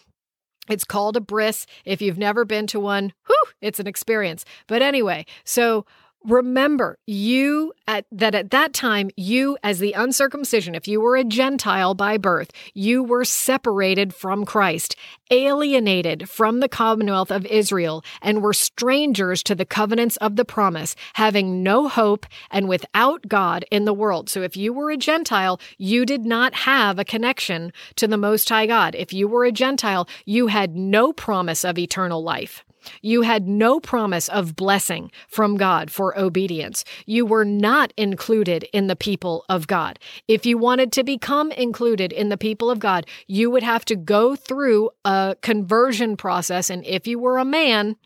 It's 0.69 0.85
called 0.85 1.17
a 1.17 1.21
bris. 1.21 1.67
If 1.85 2.01
you've 2.01 2.19
never 2.19 2.45
been 2.45 2.67
to 2.69 2.81
one, 2.81 3.13
whew, 3.27 3.53
it's 3.61 3.81
an 3.81 3.87
experience. 3.87 4.45
But 4.69 4.81
anyway, 4.81 5.27
so 5.45 5.87
Remember, 6.25 6.99
you 7.05 7.73
at 7.89 8.07
that 8.13 8.37
at 8.37 8.53
that 8.53 8.73
time, 8.73 9.11
you 9.17 9.59
as 9.65 9.81
the 9.81 9.93
uncircumcision, 9.93 10.77
if 10.77 10.87
you 10.87 11.01
were 11.01 11.17
a 11.17 11.25
Gentile 11.25 11.95
by 11.95 12.17
birth, 12.17 12.53
you 12.75 13.03
were 13.03 13.25
separated 13.25 14.15
from 14.15 14.45
Christ, 14.45 14.95
alienated 15.33 16.29
from 16.29 16.61
the 16.61 16.69
commonwealth 16.69 17.33
of 17.33 17.45
Israel, 17.47 18.05
and 18.21 18.41
were 18.41 18.53
strangers 18.53 19.43
to 19.43 19.57
the 19.57 19.65
covenants 19.65 20.17
of 20.19 20.37
the 20.37 20.45
promise, 20.45 20.95
having 21.15 21.63
no 21.65 21.89
hope 21.89 22.25
and 22.53 22.69
without 22.69 23.27
God 23.27 23.65
in 23.73 23.85
the 23.85 23.95
world. 23.95 24.31
So 24.31 24.43
if 24.43 24.57
you 24.57 24.73
were 24.73 24.93
a 24.93 24.97
Gentile, 24.97 25.61
you 25.77 26.07
did 26.07 26.25
not 26.25 26.55
have 26.55 27.01
a 27.01 27.05
connection 27.05 27.73
to 27.97 28.07
the 28.07 28.17
Most 28.17 28.49
High 28.49 28.67
God. 28.67 28.95
If 28.95 29.13
you 29.13 29.27
were 29.27 29.45
a 29.45 29.51
Gentile, 29.51 30.09
you 30.25 30.47
had 30.47 30.77
no 30.77 31.13
promise 31.13 31.65
of 31.65 31.79
eternal 31.79 32.23
life. 32.23 32.65
You 33.01 33.23
had 33.23 33.49
no 33.49 33.81
promise 33.81 34.29
of 34.29 34.57
blessing 34.57 35.11
from 35.29 35.57
God 35.57 35.91
for 35.91 36.19
obedience. 36.19 36.85
You 37.07 37.27
were 37.27 37.45
not 37.45 37.93
included 37.97 38.65
in 38.73 38.87
the 38.87 38.97
people 38.97 39.45
of 39.49 39.67
God. 39.67 39.99
If 40.29 40.47
you 40.47 40.59
wanted 40.59 40.93
to 40.93 41.05
become 41.05 41.53
included 41.53 42.13
in 42.13 42.29
the 42.29 42.37
people 42.37 42.71
of 42.71 42.79
God, 42.79 43.07
you 43.27 43.51
would 43.51 43.63
have 43.63 43.85
to 43.87 43.97
go 43.97 44.37
through 44.37 44.91
a 45.05 45.37
conversion 45.43 46.17
process. 46.17 46.71
And 46.71 46.85
if 46.85 47.07
you 47.07 47.19
were 47.19 47.39
a 47.39 47.45
man, 47.45 47.97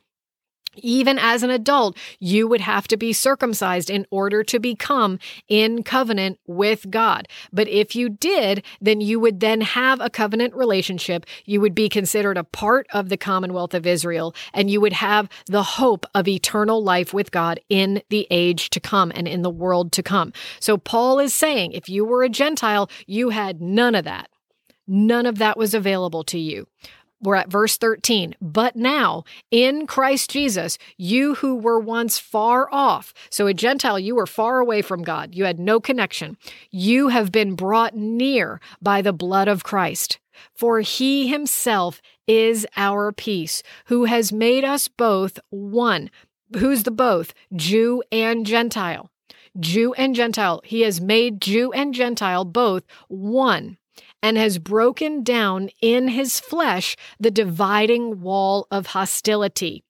even 0.78 1.18
as 1.18 1.42
an 1.42 1.50
adult, 1.50 1.96
you 2.18 2.48
would 2.48 2.60
have 2.60 2.88
to 2.88 2.96
be 2.96 3.12
circumcised 3.12 3.90
in 3.90 4.06
order 4.10 4.42
to 4.44 4.58
become 4.58 5.18
in 5.48 5.82
covenant 5.82 6.38
with 6.46 6.90
God. 6.90 7.28
But 7.52 7.68
if 7.68 7.94
you 7.94 8.08
did, 8.08 8.64
then 8.80 9.00
you 9.00 9.20
would 9.20 9.40
then 9.40 9.60
have 9.60 10.00
a 10.00 10.10
covenant 10.10 10.54
relationship. 10.54 11.26
You 11.44 11.60
would 11.60 11.74
be 11.74 11.88
considered 11.88 12.36
a 12.36 12.44
part 12.44 12.86
of 12.92 13.08
the 13.08 13.16
Commonwealth 13.16 13.74
of 13.74 13.86
Israel, 13.86 14.34
and 14.52 14.70
you 14.70 14.80
would 14.80 14.94
have 14.94 15.28
the 15.46 15.62
hope 15.62 16.06
of 16.14 16.28
eternal 16.28 16.82
life 16.82 17.12
with 17.12 17.30
God 17.30 17.60
in 17.68 18.02
the 18.08 18.26
age 18.30 18.70
to 18.70 18.80
come 18.80 19.12
and 19.14 19.26
in 19.28 19.42
the 19.42 19.50
world 19.50 19.92
to 19.92 20.02
come. 20.02 20.32
So 20.60 20.76
Paul 20.76 21.18
is 21.18 21.34
saying 21.34 21.72
if 21.72 21.88
you 21.88 22.04
were 22.04 22.22
a 22.22 22.28
Gentile, 22.28 22.90
you 23.06 23.30
had 23.30 23.60
none 23.60 23.94
of 23.94 24.04
that. 24.04 24.28
None 24.86 25.26
of 25.26 25.38
that 25.38 25.56
was 25.56 25.74
available 25.74 26.22
to 26.24 26.38
you. 26.38 26.68
We're 27.22 27.36
at 27.36 27.50
verse 27.50 27.76
13. 27.76 28.34
But 28.40 28.76
now, 28.76 29.24
in 29.50 29.86
Christ 29.86 30.30
Jesus, 30.30 30.78
you 30.96 31.36
who 31.36 31.56
were 31.56 31.80
once 31.80 32.18
far 32.18 32.68
off, 32.72 33.14
so 33.30 33.46
a 33.46 33.54
Gentile, 33.54 33.98
you 33.98 34.14
were 34.14 34.26
far 34.26 34.60
away 34.60 34.82
from 34.82 35.02
God, 35.02 35.34
you 35.34 35.44
had 35.44 35.58
no 35.58 35.80
connection, 35.80 36.36
you 36.70 37.08
have 37.08 37.32
been 37.32 37.54
brought 37.54 37.96
near 37.96 38.60
by 38.82 39.00
the 39.02 39.12
blood 39.12 39.48
of 39.48 39.64
Christ. 39.64 40.18
For 40.54 40.80
he 40.80 41.28
himself 41.28 42.02
is 42.26 42.66
our 42.76 43.10
peace, 43.12 43.62
who 43.86 44.04
has 44.04 44.32
made 44.32 44.64
us 44.64 44.86
both 44.86 45.38
one. 45.48 46.10
Who's 46.58 46.82
the 46.82 46.90
both? 46.90 47.32
Jew 47.54 48.02
and 48.12 48.44
Gentile. 48.44 49.10
Jew 49.58 49.94
and 49.94 50.14
Gentile. 50.14 50.60
He 50.64 50.82
has 50.82 51.00
made 51.00 51.40
Jew 51.40 51.72
and 51.72 51.94
Gentile 51.94 52.44
both 52.44 52.84
one 53.08 53.78
and 54.22 54.36
has 54.36 54.58
broken 54.58 55.22
down 55.22 55.70
in 55.80 56.08
his 56.08 56.40
flesh 56.40 56.96
the 57.20 57.30
dividing 57.30 58.20
wall 58.20 58.66
of 58.70 58.88
hostility. 58.88 59.84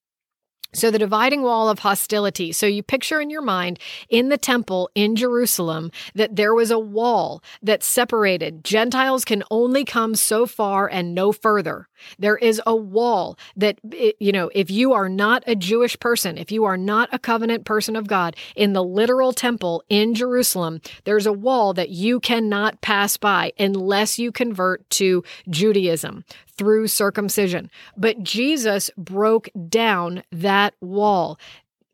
So, 0.76 0.90
the 0.90 0.98
dividing 0.98 1.42
wall 1.42 1.70
of 1.70 1.78
hostility. 1.78 2.52
So, 2.52 2.66
you 2.66 2.82
picture 2.82 3.18
in 3.18 3.30
your 3.30 3.40
mind 3.40 3.78
in 4.10 4.28
the 4.28 4.36
temple 4.36 4.90
in 4.94 5.16
Jerusalem 5.16 5.90
that 6.14 6.36
there 6.36 6.54
was 6.54 6.70
a 6.70 6.78
wall 6.78 7.42
that 7.62 7.82
separated. 7.82 8.62
Gentiles 8.62 9.24
can 9.24 9.42
only 9.50 9.86
come 9.86 10.14
so 10.14 10.44
far 10.44 10.86
and 10.86 11.14
no 11.14 11.32
further. 11.32 11.88
There 12.18 12.36
is 12.36 12.60
a 12.66 12.74
wall 12.74 13.38
that, 13.56 13.78
you 14.20 14.32
know, 14.32 14.50
if 14.54 14.70
you 14.70 14.92
are 14.92 15.08
not 15.08 15.42
a 15.46 15.54
Jewish 15.54 15.98
person, 15.98 16.38
if 16.38 16.50
you 16.50 16.64
are 16.64 16.76
not 16.76 17.08
a 17.12 17.18
covenant 17.18 17.64
person 17.64 17.96
of 17.96 18.06
God 18.06 18.36
in 18.54 18.72
the 18.72 18.84
literal 18.84 19.32
temple 19.32 19.84
in 19.88 20.14
Jerusalem, 20.14 20.80
there's 21.04 21.26
a 21.26 21.32
wall 21.32 21.74
that 21.74 21.90
you 21.90 22.20
cannot 22.20 22.80
pass 22.80 23.16
by 23.16 23.52
unless 23.58 24.18
you 24.18 24.32
convert 24.32 24.88
to 24.90 25.24
Judaism 25.50 26.24
through 26.56 26.88
circumcision. 26.88 27.70
But 27.96 28.22
Jesus 28.22 28.90
broke 28.96 29.48
down 29.68 30.22
that 30.32 30.74
wall 30.80 31.38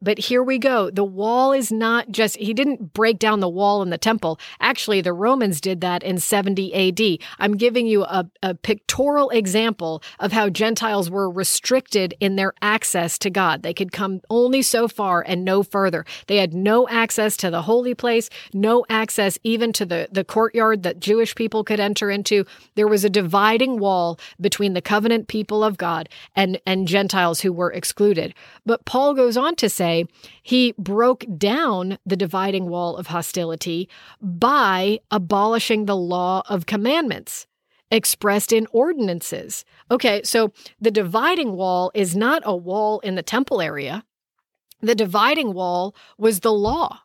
but 0.02 0.18
here 0.18 0.42
we 0.42 0.58
go. 0.58 0.90
The 0.90 1.04
wall 1.04 1.52
is 1.52 1.70
not 1.70 2.10
just, 2.10 2.36
he 2.36 2.52
didn't 2.52 2.92
break 2.92 3.18
down 3.18 3.40
the 3.40 3.48
wall 3.48 3.82
in 3.82 3.90
the 3.90 3.98
temple. 3.98 4.38
Actually, 4.60 5.00
the 5.00 5.12
Romans 5.12 5.60
did 5.60 5.80
that 5.80 6.02
in 6.02 6.18
70 6.18 6.74
AD. 6.74 7.18
I'm 7.38 7.56
giving 7.56 7.86
you 7.86 8.02
a, 8.04 8.28
a 8.42 8.54
pictorial 8.54 9.30
example 9.30 10.02
of 10.18 10.32
how 10.32 10.48
Gentiles 10.48 11.08
were 11.08 11.30
restricted 11.30 12.14
in 12.18 12.34
their 12.36 12.52
access 12.60 13.16
to 13.18 13.30
God. 13.30 13.62
They 13.62 13.72
could 13.72 13.92
come 13.92 14.20
only 14.28 14.60
so 14.62 14.88
far 14.88 15.22
and 15.26 15.44
no 15.44 15.62
further. 15.62 16.04
They 16.26 16.38
had 16.38 16.52
no 16.52 16.88
access 16.88 17.36
to 17.38 17.50
the 17.50 17.62
holy 17.62 17.94
place, 17.94 18.28
no 18.52 18.84
access 18.88 19.38
even 19.44 19.72
to 19.74 19.86
the, 19.86 20.08
the 20.10 20.24
courtyard 20.24 20.82
that 20.82 20.98
Jewish 20.98 21.34
people 21.34 21.62
could 21.62 21.78
enter 21.78 22.10
into. 22.10 22.44
There 22.74 22.88
was 22.88 23.04
a 23.04 23.10
dividing 23.10 23.78
wall 23.78 24.18
between 24.40 24.74
the 24.74 24.82
covenant 24.82 25.28
people 25.28 25.62
of 25.62 25.78
God 25.78 26.08
and, 26.34 26.60
and 26.66 26.88
Gentiles 26.88 27.42
who 27.42 27.52
were 27.52 27.72
excluded. 27.72 28.34
But 28.66 28.84
Paul 28.84 29.14
goes 29.14 29.36
on 29.36 29.54
to 29.56 29.68
say, 29.68 29.91
he 30.42 30.74
broke 30.78 31.24
down 31.36 31.98
the 32.04 32.16
dividing 32.16 32.68
wall 32.68 32.96
of 32.96 33.08
hostility 33.08 33.88
by 34.20 35.00
abolishing 35.10 35.84
the 35.84 35.96
law 35.96 36.42
of 36.48 36.66
commandments 36.66 37.46
expressed 37.90 38.52
in 38.52 38.66
ordinances. 38.72 39.64
Okay, 39.90 40.22
so 40.24 40.52
the 40.80 40.90
dividing 40.90 41.52
wall 41.52 41.90
is 41.94 42.16
not 42.16 42.42
a 42.44 42.56
wall 42.56 43.00
in 43.00 43.14
the 43.14 43.22
temple 43.22 43.60
area. 43.60 44.04
The 44.80 44.94
dividing 44.94 45.52
wall 45.52 45.94
was 46.18 46.40
the 46.40 46.52
law. 46.52 47.01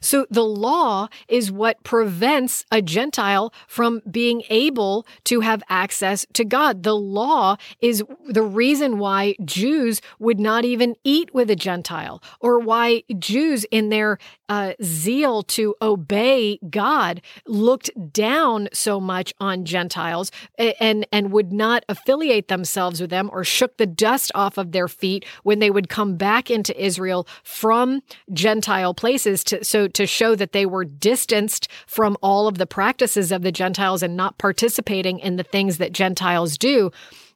So 0.00 0.26
the 0.30 0.44
law 0.44 1.08
is 1.28 1.50
what 1.50 1.82
prevents 1.84 2.64
a 2.70 2.82
Gentile 2.82 3.52
from 3.66 4.02
being 4.10 4.42
able 4.48 5.06
to 5.24 5.40
have 5.40 5.62
access 5.68 6.26
to 6.34 6.44
God. 6.44 6.82
The 6.82 6.96
law 6.96 7.56
is 7.80 8.02
the 8.28 8.42
reason 8.42 8.98
why 8.98 9.34
Jews 9.44 10.00
would 10.18 10.40
not 10.40 10.64
even 10.64 10.96
eat 11.04 11.34
with 11.34 11.50
a 11.50 11.56
Gentile 11.56 12.22
or 12.40 12.58
why 12.58 13.02
Jews 13.18 13.64
in 13.70 13.88
their 13.88 14.18
uh, 14.48 14.74
zeal 14.82 15.42
to 15.42 15.74
obey 15.80 16.58
God 16.68 17.22
looked 17.46 17.90
down 18.12 18.68
so 18.72 19.00
much 19.00 19.32
on 19.40 19.64
Gentiles 19.64 20.30
and, 20.58 21.06
and 21.10 21.32
would 21.32 21.52
not 21.52 21.84
affiliate 21.88 22.48
themselves 22.48 23.00
with 23.00 23.08
them 23.08 23.30
or 23.32 23.44
shook 23.44 23.78
the 23.78 23.86
dust 23.86 24.30
off 24.34 24.58
of 24.58 24.72
their 24.72 24.88
feet 24.88 25.24
when 25.42 25.58
they 25.58 25.70
would 25.70 25.88
come 25.88 26.16
back 26.16 26.50
into 26.50 26.78
Israel 26.82 27.26
from 27.42 28.02
Gentile 28.32 28.92
places 28.92 29.42
to, 29.44 29.64
so 29.64 29.81
to 29.88 30.06
show 30.06 30.34
that 30.34 30.52
they 30.52 30.66
were 30.66 30.84
distanced 30.84 31.68
from 31.86 32.16
all 32.22 32.46
of 32.46 32.58
the 32.58 32.66
practices 32.66 33.32
of 33.32 33.42
the 33.42 33.52
Gentiles 33.52 34.02
and 34.02 34.16
not 34.16 34.38
participating 34.38 35.18
in 35.18 35.36
the 35.36 35.42
things 35.42 35.78
that 35.78 35.92
Gentiles 35.92 36.58
do. 36.58 36.90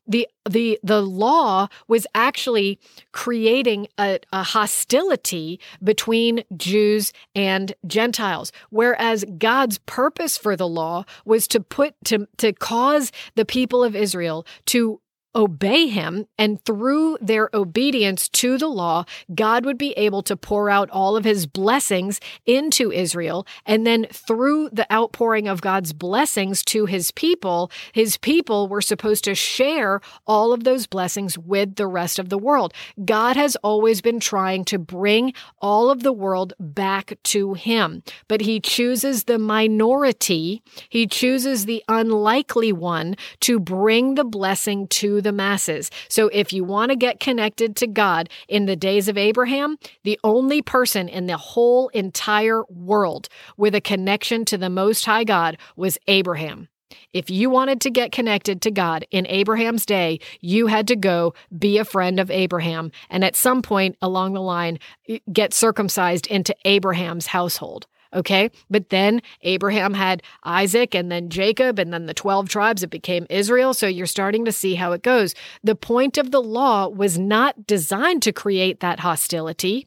The 0.09 0.29
the 0.49 0.79
the 0.85 1.03
law 1.03 1.67
was 1.89 2.07
actually 2.15 2.79
creating 3.11 3.89
a, 3.99 4.21
a, 4.33 4.45
hostility 4.45 5.59
between 5.83 6.45
Jews 6.57 7.13
and 7.35 7.75
Gentiles, 7.87 8.53
whereas 8.71 9.25
God's 9.39 9.79
purpose 9.79 10.39
for 10.39 10.55
the 10.55 10.69
law 10.69 11.05
was 11.25 11.49
to 11.49 11.61
put 11.61 11.95
to 12.05 12.29
to 12.37 12.53
cause 12.53 13.11
the 13.35 13.45
people 13.45 13.83
of 13.83 13.97
Israel 13.97 14.47
to 14.67 15.01
obey 15.37 15.87
him, 15.87 16.27
and 16.39 16.65
through 16.65 17.19
their 17.21 17.51
obedience 17.53 18.29
to 18.31 18.57
the 18.57 18.67
law, 18.67 19.05
God 19.35 19.65
would 19.65 19.79
be 19.79 19.93
able 19.93 20.23
to 20.23 20.37
pour 20.37 20.71
out 20.71 20.91
all 20.91 21.17
of 21.17 21.25
his 21.25 21.47
blessings 21.47 22.21
into 22.47 22.91
Israel. 22.91 23.47
And 23.67 23.87
then 23.87 24.07
through 24.11 24.71
the 24.71 24.91
outpouring 24.93 25.47
of 25.47 25.61
God's 25.61 25.93
blessings 25.93 26.65
to 26.65 26.87
his 26.87 27.11
people, 27.11 27.71
his 27.93 28.17
people 28.17 28.67
were 28.67 28.81
supposed 28.81 29.25
to 29.25 29.35
share 29.35 30.01
all 30.27 30.53
of 30.53 30.65
those 30.65 30.87
blessings 30.87 31.37
with 31.37 31.77
the 31.77 31.87
rest 31.87 32.19
of 32.19 32.31
the 32.31 32.39
world. 32.39 32.73
God 33.05 33.37
has 33.37 33.57
always 33.57 34.01
been 34.01 34.21
trying 34.21 34.65
to 34.67 34.79
bring 34.79 35.35
all 35.61 35.91
of 35.91 36.03
the 36.03 36.13
world 36.13 36.55
back 36.59 37.19
to 37.25 37.55
him, 37.55 38.03
but 38.29 38.41
he 38.41 38.59
chooses 38.59 39.25
the 39.25 39.39
minority, 39.39 40.63
he 40.89 41.07
chooses 41.07 41.67
the 41.67 41.85
unlikely 41.89 42.73
one 42.73 43.17
to 43.41 43.61
bring 43.61 44.15
the 44.15 44.25
blessing 44.25 44.89
to 44.89 45.21
the 45.27 45.33
masses. 45.33 45.91
So 46.09 46.29
if 46.29 46.53
you 46.53 46.65
want 46.65 46.91
to 46.91 46.97
get 46.97 47.21
connected 47.21 47.75
to 47.77 47.87
God 47.89 48.31
in 48.49 48.67
the 48.67 48.77
days 48.77 49.09
of 49.09 49.19
Abraham, 49.19 49.77
the 50.05 50.19
only 50.23 50.63
person 50.63 51.09
in 51.09 51.27
the 51.27 51.37
whole 51.37 51.89
entire 51.89 52.63
world 52.71 53.29
with 53.57 53.75
a 53.75 53.81
connection 53.81 54.45
to 54.47 54.57
the 54.57 54.71
Most 54.71 55.05
High 55.05 55.25
God 55.25 55.59
was 55.75 55.99
Abraham. 56.07 56.69
If 57.13 57.31
you 57.31 57.51
wanted 57.51 57.81
to 57.81 57.91
get 57.91 58.13
connected 58.13 58.63
to 58.63 58.71
God 58.71 59.05
in 59.11 59.27
Abraham's 59.27 59.85
day, 59.85 60.21
you 60.41 60.69
had 60.69 60.87
to 60.89 60.97
go 60.97 61.35
be 61.59 61.79
a 61.79 61.85
friend 61.85 62.21
of 62.21 62.31
Abraham 62.31 62.93
and 63.11 63.25
at 63.25 63.35
some 63.35 63.63
point 63.63 63.97
along 64.01 64.35
the 64.35 64.41
line 64.41 64.79
eh, 65.09 65.19
get 65.33 65.53
circumcised 65.53 66.29
into 66.29 66.55
Abraham's 66.65 67.27
household. 67.27 67.87
Okay. 68.17 68.51
But 68.71 68.89
then 68.89 69.21
Abraham 69.43 69.93
had 69.93 70.23
Isaac 70.43 70.95
and 70.95 71.13
then 71.13 71.29
Jacob 71.29 71.79
and 71.79 71.93
then 71.93 72.07
the 72.07 72.15
12 72.15 72.49
tribes. 72.49 72.83
It 72.83 72.89
became 72.89 73.27
Israel. 73.29 73.75
So 73.75 73.87
you're 73.87 74.07
starting 74.07 74.47
to 74.47 74.53
see 74.53 74.75
how 74.75 74.93
it 74.93 75.03
goes. 75.03 75.35
The 75.63 75.75
point 75.77 76.17
of 76.17 76.31
the 76.31 76.41
law 76.41 76.89
was 76.89 77.19
not 77.19 77.67
designed 77.67 78.23
to 78.23 78.33
create 78.33 78.81
that 78.81 79.01
hostility. 79.01 79.87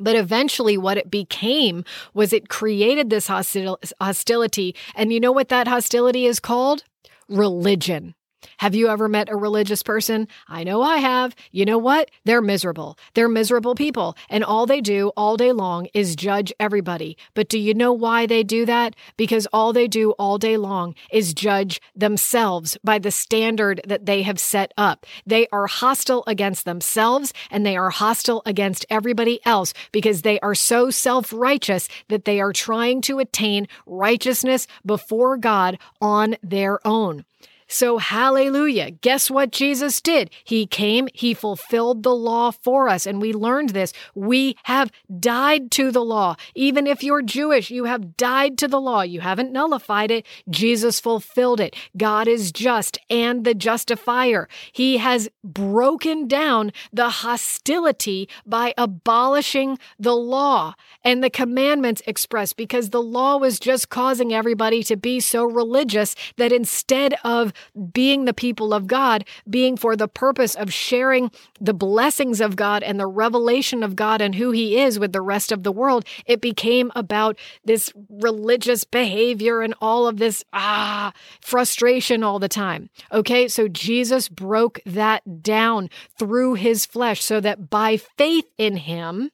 But 0.00 0.14
eventually, 0.14 0.78
what 0.78 0.96
it 0.96 1.10
became 1.10 1.84
was 2.14 2.32
it 2.32 2.48
created 2.48 3.10
this 3.10 3.26
hostil- 3.26 3.78
hostility. 4.00 4.76
And 4.94 5.12
you 5.12 5.18
know 5.18 5.32
what 5.32 5.48
that 5.48 5.66
hostility 5.66 6.26
is 6.26 6.38
called? 6.38 6.84
Religion. 7.28 8.14
Have 8.58 8.74
you 8.74 8.88
ever 8.88 9.08
met 9.08 9.28
a 9.28 9.36
religious 9.36 9.82
person? 9.82 10.28
I 10.48 10.64
know 10.64 10.82
I 10.82 10.98
have. 10.98 11.34
You 11.50 11.64
know 11.64 11.78
what? 11.78 12.10
They're 12.24 12.42
miserable. 12.42 12.98
They're 13.14 13.28
miserable 13.28 13.74
people. 13.74 14.16
And 14.28 14.44
all 14.44 14.66
they 14.66 14.80
do 14.80 15.08
all 15.16 15.36
day 15.36 15.52
long 15.52 15.88
is 15.94 16.16
judge 16.16 16.52
everybody. 16.60 17.16
But 17.34 17.48
do 17.48 17.58
you 17.58 17.74
know 17.74 17.92
why 17.92 18.26
they 18.26 18.42
do 18.42 18.64
that? 18.66 18.94
Because 19.16 19.46
all 19.52 19.72
they 19.72 19.88
do 19.88 20.12
all 20.12 20.38
day 20.38 20.56
long 20.56 20.94
is 21.12 21.34
judge 21.34 21.80
themselves 21.94 22.78
by 22.84 22.98
the 22.98 23.10
standard 23.10 23.80
that 23.86 24.06
they 24.06 24.22
have 24.22 24.40
set 24.40 24.72
up. 24.76 25.06
They 25.26 25.46
are 25.48 25.66
hostile 25.66 26.24
against 26.26 26.64
themselves 26.64 27.32
and 27.50 27.64
they 27.64 27.76
are 27.76 27.90
hostile 27.90 28.42
against 28.46 28.86
everybody 28.90 29.40
else 29.44 29.74
because 29.92 30.22
they 30.22 30.38
are 30.40 30.54
so 30.54 30.90
self 30.90 31.32
righteous 31.32 31.88
that 32.08 32.24
they 32.24 32.40
are 32.40 32.52
trying 32.52 33.00
to 33.02 33.18
attain 33.18 33.68
righteousness 33.86 34.66
before 34.84 35.36
God 35.36 35.78
on 36.00 36.36
their 36.42 36.86
own. 36.86 37.24
So, 37.68 37.98
hallelujah. 37.98 38.90
Guess 38.90 39.30
what 39.30 39.52
Jesus 39.52 40.00
did? 40.00 40.30
He 40.42 40.66
came, 40.66 41.06
he 41.12 41.34
fulfilled 41.34 42.02
the 42.02 42.14
law 42.14 42.50
for 42.50 42.88
us. 42.88 43.06
And 43.06 43.20
we 43.20 43.32
learned 43.34 43.70
this. 43.70 43.92
We 44.14 44.56
have 44.64 44.90
died 45.20 45.70
to 45.72 45.90
the 45.90 46.04
law. 46.04 46.36
Even 46.54 46.86
if 46.86 47.02
you're 47.02 47.22
Jewish, 47.22 47.70
you 47.70 47.84
have 47.84 48.16
died 48.16 48.56
to 48.58 48.68
the 48.68 48.80
law. 48.80 49.02
You 49.02 49.20
haven't 49.20 49.52
nullified 49.52 50.10
it. 50.10 50.26
Jesus 50.48 50.98
fulfilled 50.98 51.60
it. 51.60 51.76
God 51.96 52.26
is 52.26 52.52
just 52.52 52.98
and 53.10 53.44
the 53.44 53.54
justifier. 53.54 54.48
He 54.72 54.96
has 54.96 55.28
broken 55.44 56.26
down 56.26 56.72
the 56.90 57.10
hostility 57.10 58.28
by 58.46 58.72
abolishing 58.78 59.78
the 59.98 60.16
law 60.16 60.74
and 61.04 61.22
the 61.22 61.30
commandments 61.30 62.02
expressed 62.06 62.56
because 62.56 62.90
the 62.90 63.02
law 63.02 63.36
was 63.36 63.60
just 63.60 63.90
causing 63.90 64.32
everybody 64.32 64.82
to 64.84 64.96
be 64.96 65.20
so 65.20 65.44
religious 65.44 66.14
that 66.36 66.52
instead 66.52 67.14
of 67.24 67.52
being 67.92 68.24
the 68.24 68.34
people 68.34 68.72
of 68.72 68.86
God, 68.86 69.24
being 69.48 69.76
for 69.76 69.96
the 69.96 70.08
purpose 70.08 70.54
of 70.54 70.72
sharing 70.72 71.30
the 71.60 71.74
blessings 71.74 72.40
of 72.40 72.56
God 72.56 72.82
and 72.82 72.98
the 72.98 73.06
revelation 73.06 73.82
of 73.82 73.96
God 73.96 74.20
and 74.20 74.34
who 74.34 74.50
He 74.50 74.78
is 74.78 74.98
with 74.98 75.12
the 75.12 75.20
rest 75.20 75.52
of 75.52 75.62
the 75.62 75.72
world, 75.72 76.04
it 76.26 76.40
became 76.40 76.90
about 76.94 77.38
this 77.64 77.92
religious 78.08 78.84
behavior 78.84 79.60
and 79.62 79.74
all 79.80 80.06
of 80.06 80.18
this 80.18 80.44
ah 80.52 81.12
frustration 81.40 82.22
all 82.22 82.38
the 82.38 82.48
time. 82.48 82.90
Okay, 83.12 83.48
so 83.48 83.68
Jesus 83.68 84.28
broke 84.28 84.80
that 84.84 85.42
down 85.42 85.90
through 86.18 86.54
His 86.54 86.86
flesh 86.86 87.22
so 87.22 87.40
that 87.40 87.70
by 87.70 87.96
faith 87.96 88.46
in 88.56 88.76
Him, 88.76 89.30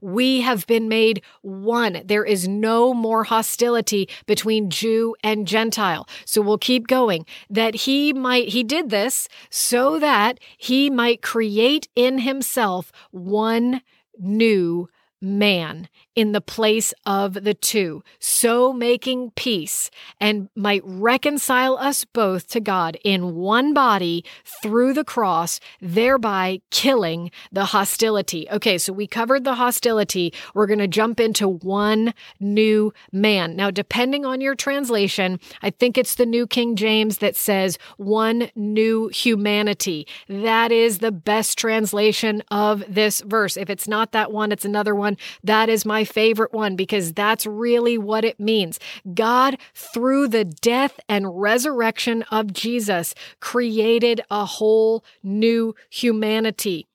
we 0.00 0.40
have 0.40 0.66
been 0.66 0.88
made 0.88 1.22
one. 1.42 2.02
There 2.04 2.24
is 2.24 2.48
no 2.48 2.94
more 2.94 3.24
hostility 3.24 4.08
between 4.26 4.70
Jew 4.70 5.14
and 5.22 5.46
Gentile. 5.46 6.08
So 6.24 6.40
we'll 6.40 6.58
keep 6.58 6.86
going. 6.86 7.26
That 7.48 7.74
he 7.74 8.12
might, 8.12 8.48
he 8.48 8.62
did 8.62 8.90
this 8.90 9.28
so 9.50 9.98
that 9.98 10.40
he 10.56 10.90
might 10.90 11.22
create 11.22 11.88
in 11.94 12.20
himself 12.20 12.92
one 13.10 13.82
new 14.18 14.88
man 15.20 15.88
in 16.16 16.32
the 16.32 16.40
place 16.40 16.92
of 17.06 17.32
the 17.32 17.54
two, 17.54 18.02
so 18.18 18.72
making 18.72 19.30
peace 19.36 19.90
and 20.20 20.48
might 20.54 20.82
reconcile 20.84 21.78
us 21.78 22.04
both 22.04 22.48
to 22.48 22.60
God 22.60 22.98
in 23.04 23.36
one 23.36 23.72
body 23.72 24.24
through 24.44 24.92
the 24.92 25.04
cross, 25.04 25.60
thereby 25.80 26.60
killing 26.70 27.30
the 27.52 27.66
hostility. 27.66 28.48
Okay, 28.50 28.76
so 28.76 28.92
we 28.92 29.06
covered 29.06 29.44
the 29.44 29.54
hostility. 29.54 30.34
We're 30.52 30.66
going 30.66 30.78
to 30.80 30.88
jump 30.88 31.20
into 31.20 31.48
one 31.48 32.12
new 32.38 32.92
man. 33.12 33.56
Now, 33.56 33.70
depending 33.70 34.26
on 34.26 34.40
your 34.40 34.54
translation, 34.54 35.38
I 35.62 35.70
think 35.70 35.96
it's 35.96 36.16
the 36.16 36.26
New 36.26 36.46
King 36.46 36.76
James 36.76 37.18
that 37.18 37.36
says 37.36 37.78
one 37.96 38.50
new 38.54 39.08
humanity. 39.08 40.06
That 40.28 40.72
is 40.72 40.98
the 40.98 41.12
best 41.12 41.56
translation 41.56 42.42
of 42.50 42.84
this 42.88 43.20
verse. 43.20 43.56
If 43.56 43.70
it's 43.70 43.88
not 43.88 44.12
that 44.12 44.32
one, 44.32 44.52
it's 44.52 44.64
another 44.64 44.94
one. 44.94 45.09
That 45.42 45.68
is 45.68 45.84
my 45.84 46.04
favorite 46.04 46.52
one 46.52 46.76
because 46.76 47.12
that's 47.12 47.46
really 47.46 47.98
what 47.98 48.24
it 48.24 48.38
means. 48.40 48.78
God, 49.14 49.58
through 49.74 50.28
the 50.28 50.44
death 50.44 50.98
and 51.08 51.40
resurrection 51.40 52.22
of 52.30 52.52
Jesus, 52.52 53.14
created 53.40 54.20
a 54.30 54.44
whole 54.44 55.04
new 55.22 55.74
humanity. 55.88 56.86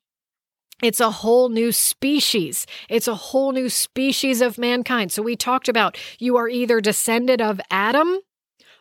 It's 0.83 0.99
a 0.99 1.11
whole 1.11 1.49
new 1.49 1.71
species. 1.71 2.67
It's 2.89 3.07
a 3.07 3.15
whole 3.15 3.53
new 3.53 3.69
species 3.69 4.41
of 4.41 4.57
mankind. 4.57 5.11
So 5.11 5.21
we 5.21 5.35
talked 5.35 5.69
about 5.69 5.97
you 6.19 6.35
are 6.37 6.49
either 6.49 6.81
descended 6.81 7.41
of 7.41 7.61
Adam 7.71 8.19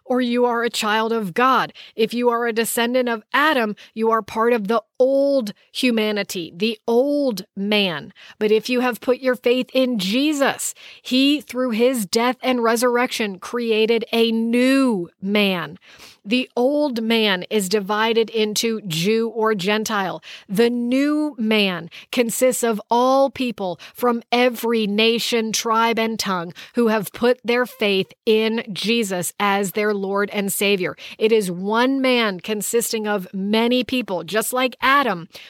or 0.05 0.21
you 0.21 0.45
are 0.45 0.63
a 0.63 0.71
child 0.71 1.13
of 1.13 1.35
God. 1.35 1.73
If 1.97 2.13
you 2.13 2.29
are 2.29 2.47
a 2.47 2.53
descendant 2.53 3.09
of 3.09 3.23
Adam, 3.33 3.75
you 3.95 4.11
are 4.11 4.23
part 4.23 4.53
of 4.53 4.69
the 4.69 4.83
old 5.05 5.53
humanity, 5.71 6.51
the 6.57 6.79
old 6.89 7.45
man. 7.55 8.11
But 8.39 8.51
if 8.51 8.71
you 8.71 8.81
have 8.81 9.03
put 9.03 9.19
your 9.19 9.35
faith 9.35 9.69
in 9.75 9.99
Jesus, 9.99 10.75
he, 11.03 11.43
through 11.43 11.73
his 11.73 12.07
death 12.07 12.39
and 12.43 12.63
resurrection, 12.63 13.39
created 13.39 14.07
a 14.13 14.33
new 14.33 15.11
man. 15.21 15.79
The 16.25 16.49
old 16.57 17.03
man 17.03 17.43
is 17.51 17.69
divided 17.69 18.31
into 18.31 18.81
Jew 18.81 19.29
or 19.29 19.55
Gentile. 19.55 20.23
The 20.49 20.71
new 20.71 21.37
man 21.39 21.91
consists 22.11 22.65
of 22.65 22.81
all 22.91 23.29
people 23.29 23.79
from 23.93 24.23
every 24.33 24.87
nation, 24.87 25.53
tribe, 25.53 25.99
and 25.99 26.19
tongue 26.19 26.55
who 26.77 26.89
have 26.89 27.13
put 27.13 27.41
their 27.45 27.67
faith 27.67 28.11
in 28.25 28.65
Jesus 28.73 29.35
as 29.39 29.73
their 29.73 29.93
Lord 29.93 30.31
and 30.31 30.51
Savior. 30.51 30.97
It 31.19 31.31
is 31.31 31.51
one 31.51 32.01
man 32.01 32.41
consisting 32.41 33.07
of 33.07 33.29
many 33.35 33.85
people, 33.85 34.25
just 34.25 34.55
like 34.55 34.77
Adam. 34.81 34.94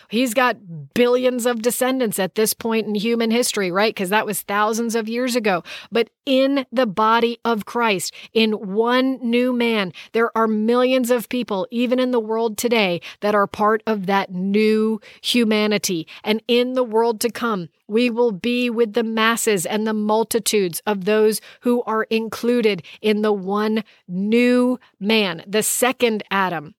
He's 0.09 0.33
got 0.33 0.95
billions 0.95 1.45
of 1.45 1.63
descendants 1.63 2.19
at 2.19 2.35
this 2.35 2.55
point 2.55 2.87
in 2.87 2.95
human 2.95 3.31
history, 3.31 3.71
right? 3.71 3.95
Because 3.95 4.09
that 4.09 4.27
was 4.27 4.43
thousands 4.43 4.95
of 4.95 5.09
years 5.09 5.37
ago. 5.37 5.63
But 5.93 6.11
in 6.25 6.67
the 6.73 6.87
body 6.87 7.39
of 7.45 7.67
Christ, 7.67 8.15
in 8.33 8.53
one 8.53 9.19
new 9.21 9.53
man, 9.53 9.93
there 10.13 10.37
are 10.37 10.47
millions 10.47 11.11
of 11.11 11.29
people, 11.29 11.67
even 11.71 11.99
in 11.99 12.11
the 12.11 12.21
world 12.21 12.57
today, 12.57 13.01
that 13.21 13.35
are 13.35 13.47
part 13.47 13.83
of 13.87 14.07
that 14.07 14.33
new 14.33 15.01
humanity. 15.23 16.07
And 16.23 16.43
in 16.49 16.73
the 16.73 16.85
world 16.85 17.21
to 17.21 17.31
come, 17.31 17.69
we 17.87 18.09
will 18.09 18.33
be 18.33 18.71
with 18.71 18.95
the 18.95 19.03
masses 19.03 19.67
and 19.67 19.87
the 19.87 19.93
multitudes 19.93 20.81
of 20.87 21.05
those 21.05 21.41
who 21.61 21.83
are 21.83 22.05
included 22.05 22.83
in 23.03 23.23
the 23.23 23.33
one 23.33 23.85
new 24.09 24.79
man, 24.99 25.45
the 25.47 25.63
second 25.63 26.23
Adam. 26.31 26.75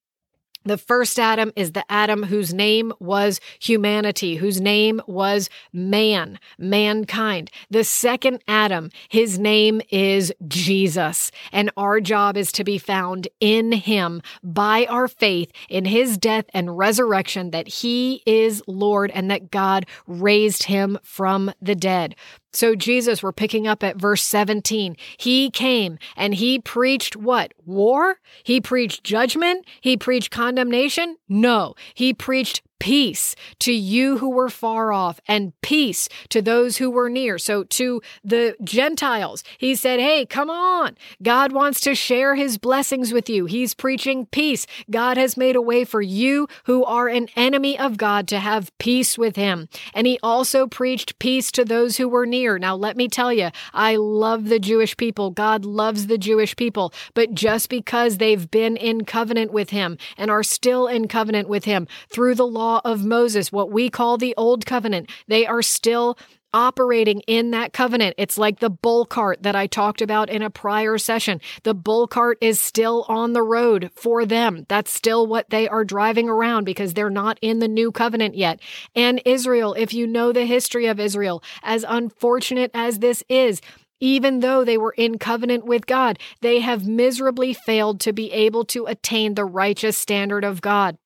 The 0.66 0.80
first 0.80 1.20
Adam 1.20 1.52
is 1.56 1.74
the 1.74 1.86
Adam 1.92 2.24
whose 2.24 2.52
name 2.52 2.92
was 3.00 3.40
humanity, 3.60 4.38
whose 4.38 4.60
name 4.60 5.00
was 5.06 5.48
man, 5.72 6.40
mankind. 6.58 7.52
The 7.70 7.84
second 7.84 8.44
Adam, 8.48 8.90
his 9.08 9.38
name 9.38 9.80
is 9.92 10.34
Jesus. 10.48 11.32
And 11.52 11.70
our 11.78 12.02
job 12.02 12.36
is 12.36 12.52
to 12.54 12.64
be 12.64 12.80
found 12.80 13.28
in 13.40 13.74
him 13.74 14.24
by 14.44 14.88
our 14.90 15.08
faith 15.08 15.52
in 15.70 15.86
his 15.86 16.18
death 16.18 16.46
and 16.52 16.76
resurrection, 16.76 17.52
that 17.52 17.68
he 17.68 18.24
is 18.26 18.64
Lord 18.66 19.12
and 19.12 19.30
that 19.30 19.52
God 19.52 19.86
raised 20.08 20.64
him 20.64 20.98
from 21.04 21.52
the 21.62 21.76
dead. 21.76 22.16
So, 22.56 22.74
Jesus, 22.74 23.22
we're 23.22 23.34
picking 23.34 23.68
up 23.68 23.84
at 23.84 23.98
verse 23.98 24.24
17. 24.24 24.96
He 25.18 25.50
came 25.50 25.98
and 26.16 26.34
he 26.34 26.58
preached 26.58 27.18
what? 27.18 27.54
War? 27.66 28.20
He 28.46 28.62
preached 28.62 29.04
judgment? 29.04 29.66
He 29.82 29.98
preached 29.98 30.32
condemnation? 30.32 31.18
No, 31.28 31.76
he 31.94 32.14
preached 32.14 32.62
peace 32.80 33.36
to 33.60 33.74
you 33.74 34.18
who 34.18 34.30
were 34.30 34.50
far 34.50 34.92
off 34.92 35.20
and 35.28 35.54
peace 35.62 36.10
to 36.30 36.42
those 36.42 36.78
who 36.78 36.92
were 36.92 37.10
near. 37.10 37.38
So 37.38 37.64
to 37.64 38.02
the 38.24 38.56
Gentiles, 38.64 39.44
he 39.58 39.76
said, 39.76 40.00
Hey, 40.00 40.26
come 40.26 40.50
on. 40.50 40.98
God 41.24 41.52
wants 41.52 41.80
to 41.82 41.96
share 41.96 42.36
his 42.36 42.58
blessings 42.58 43.12
with 43.14 43.30
you. 43.30 43.46
He's 43.46 43.74
preaching 43.74 44.26
peace. 44.28 44.68
God 44.90 45.18
has 45.18 45.38
made 45.38 45.56
a 45.56 45.62
way 45.62 45.84
for 45.84 46.02
you 46.02 46.48
who 46.66 46.84
are 46.84 47.08
an 47.08 47.28
enemy 47.36 47.78
of 47.80 47.98
God 47.98 48.28
to 48.30 48.40
have 48.40 48.76
peace 48.78 49.18
with 49.18 49.36
him. 49.36 49.70
And 49.94 50.06
he 50.06 50.20
also 50.22 50.68
preached 50.68 51.18
peace 51.20 51.52
to 51.54 51.66
those 51.66 51.98
who 51.98 52.08
were 52.08 52.26
near. 52.26 52.60
Now, 52.60 52.76
let 52.76 52.98
me 52.98 53.08
tell 53.08 53.32
you, 53.32 53.50
I 53.74 53.96
love 53.96 54.50
the 54.50 54.60
Jewish 54.60 54.98
people. 54.98 55.32
God 55.32 55.66
loves 55.66 56.08
the 56.08 56.18
Jewish 56.18 56.56
people. 56.56 56.94
But 57.14 57.34
just 57.34 57.70
because 57.70 58.18
they've 58.18 58.50
been 58.50 58.78
in 58.78 59.06
covenant 59.06 59.52
with 59.52 59.70
him 59.70 59.98
and 60.18 60.30
are 60.30 60.44
still 60.44 60.88
in 60.88 61.08
covenant 61.08 61.48
with 61.48 61.66
him 61.66 61.88
through 62.10 62.36
the 62.36 62.46
law 62.46 62.65
law 62.66 62.82
of 62.84 63.06
Moses, 63.06 63.52
what 63.52 63.72
we 63.72 63.90
call 63.90 64.18
the 64.18 64.34
old 64.38 64.66
covenant. 64.66 65.10
They 65.28 65.46
are 65.46 65.62
still 65.62 66.18
operating 66.52 67.20
in 67.28 67.52
that 67.52 67.74
covenant. 67.74 68.16
It's 68.18 68.38
like 68.38 68.60
the 68.60 68.70
bull 68.70 69.06
cart 69.06 69.44
that 69.44 69.56
I 69.56 69.68
talked 69.68 70.02
about 70.02 70.30
in 70.30 70.42
a 70.42 70.50
prior 70.50 70.98
session. 70.98 71.42
The 71.64 71.74
bull 71.76 72.08
cart 72.08 72.38
is 72.42 72.60
still 72.60 73.06
on 73.08 73.34
the 73.34 73.44
road 73.44 73.92
for 73.94 74.26
them. 74.26 74.66
That's 74.68 74.92
still 74.92 75.28
what 75.28 75.50
they 75.50 75.68
are 75.68 75.84
driving 75.84 76.30
around 76.30 76.64
because 76.64 76.94
they're 76.94 77.10
not 77.10 77.38
in 77.42 77.60
the 77.60 77.68
new 77.68 77.92
covenant 77.92 78.36
yet. 78.36 78.60
And 78.96 79.22
Israel, 79.26 79.74
if 79.74 79.94
you 79.94 80.08
know 80.08 80.32
the 80.32 80.46
history 80.46 80.88
of 80.88 81.00
Israel, 81.00 81.44
as 81.62 81.86
unfortunate 81.88 82.72
as 82.74 83.00
this 83.00 83.22
is, 83.30 83.62
even 84.00 84.40
though 84.40 84.64
they 84.64 84.78
were 84.78 84.96
in 84.98 85.20
covenant 85.20 85.66
with 85.66 85.86
God, 85.86 86.18
they 86.42 86.62
have 86.62 86.88
miserably 86.88 87.54
failed 87.54 88.00
to 88.02 88.14
be 88.14 88.32
able 88.32 88.66
to 88.66 88.86
attain 88.86 89.36
the 89.36 89.46
righteous 89.46 89.98
standard 89.98 90.44
of 90.44 90.62
God. 90.62 90.98